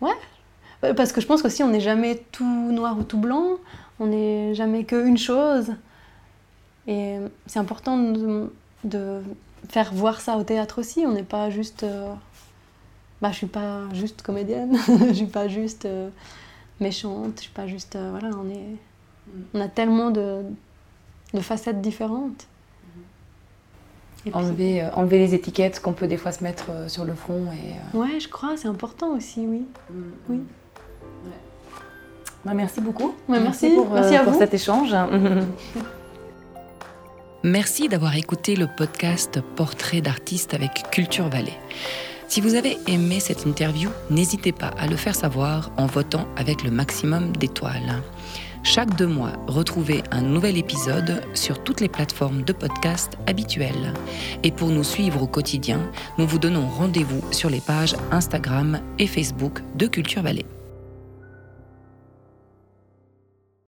[0.00, 3.58] ouais, parce que je pense qu'aussi, on n'est jamais tout noir ou tout blanc.
[4.00, 5.72] On n'est jamais qu'une chose.
[6.88, 9.20] Et c'est important de,
[9.68, 11.04] faire voir ça au théâtre aussi.
[11.06, 11.84] On n'est pas juste.
[11.84, 12.12] Euh,
[13.20, 14.76] bah, je suis pas juste comédienne,
[15.08, 16.08] je suis pas juste euh,
[16.80, 17.94] méchante, je suis pas juste.
[17.94, 18.76] Euh, voilà, on, est,
[19.54, 20.42] on a tellement de,
[21.40, 22.46] facettes différentes.
[24.32, 27.48] enlever, enlever les étiquettes qu'on peut des fois se mettre sur le front.
[27.52, 29.66] Et, Ouais, je crois, c'est important aussi, oui.
[29.90, 30.02] Mm.
[30.30, 30.40] oui.
[32.44, 33.14] Bah, merci beaucoup.
[33.28, 34.94] merci, pour, merci pour cet échange.
[37.44, 41.56] Merci d'avoir écouté le podcast Portrait d'artiste avec Culture Vallée.
[42.26, 46.64] Si vous avez aimé cette interview, n'hésitez pas à le faire savoir en votant avec
[46.64, 48.02] le maximum d'étoiles.
[48.64, 53.94] Chaque deux mois, retrouvez un nouvel épisode sur toutes les plateformes de podcast habituelles.
[54.42, 55.80] Et pour nous suivre au quotidien,
[56.18, 60.44] nous vous donnons rendez-vous sur les pages Instagram et Facebook de Culture Vallée.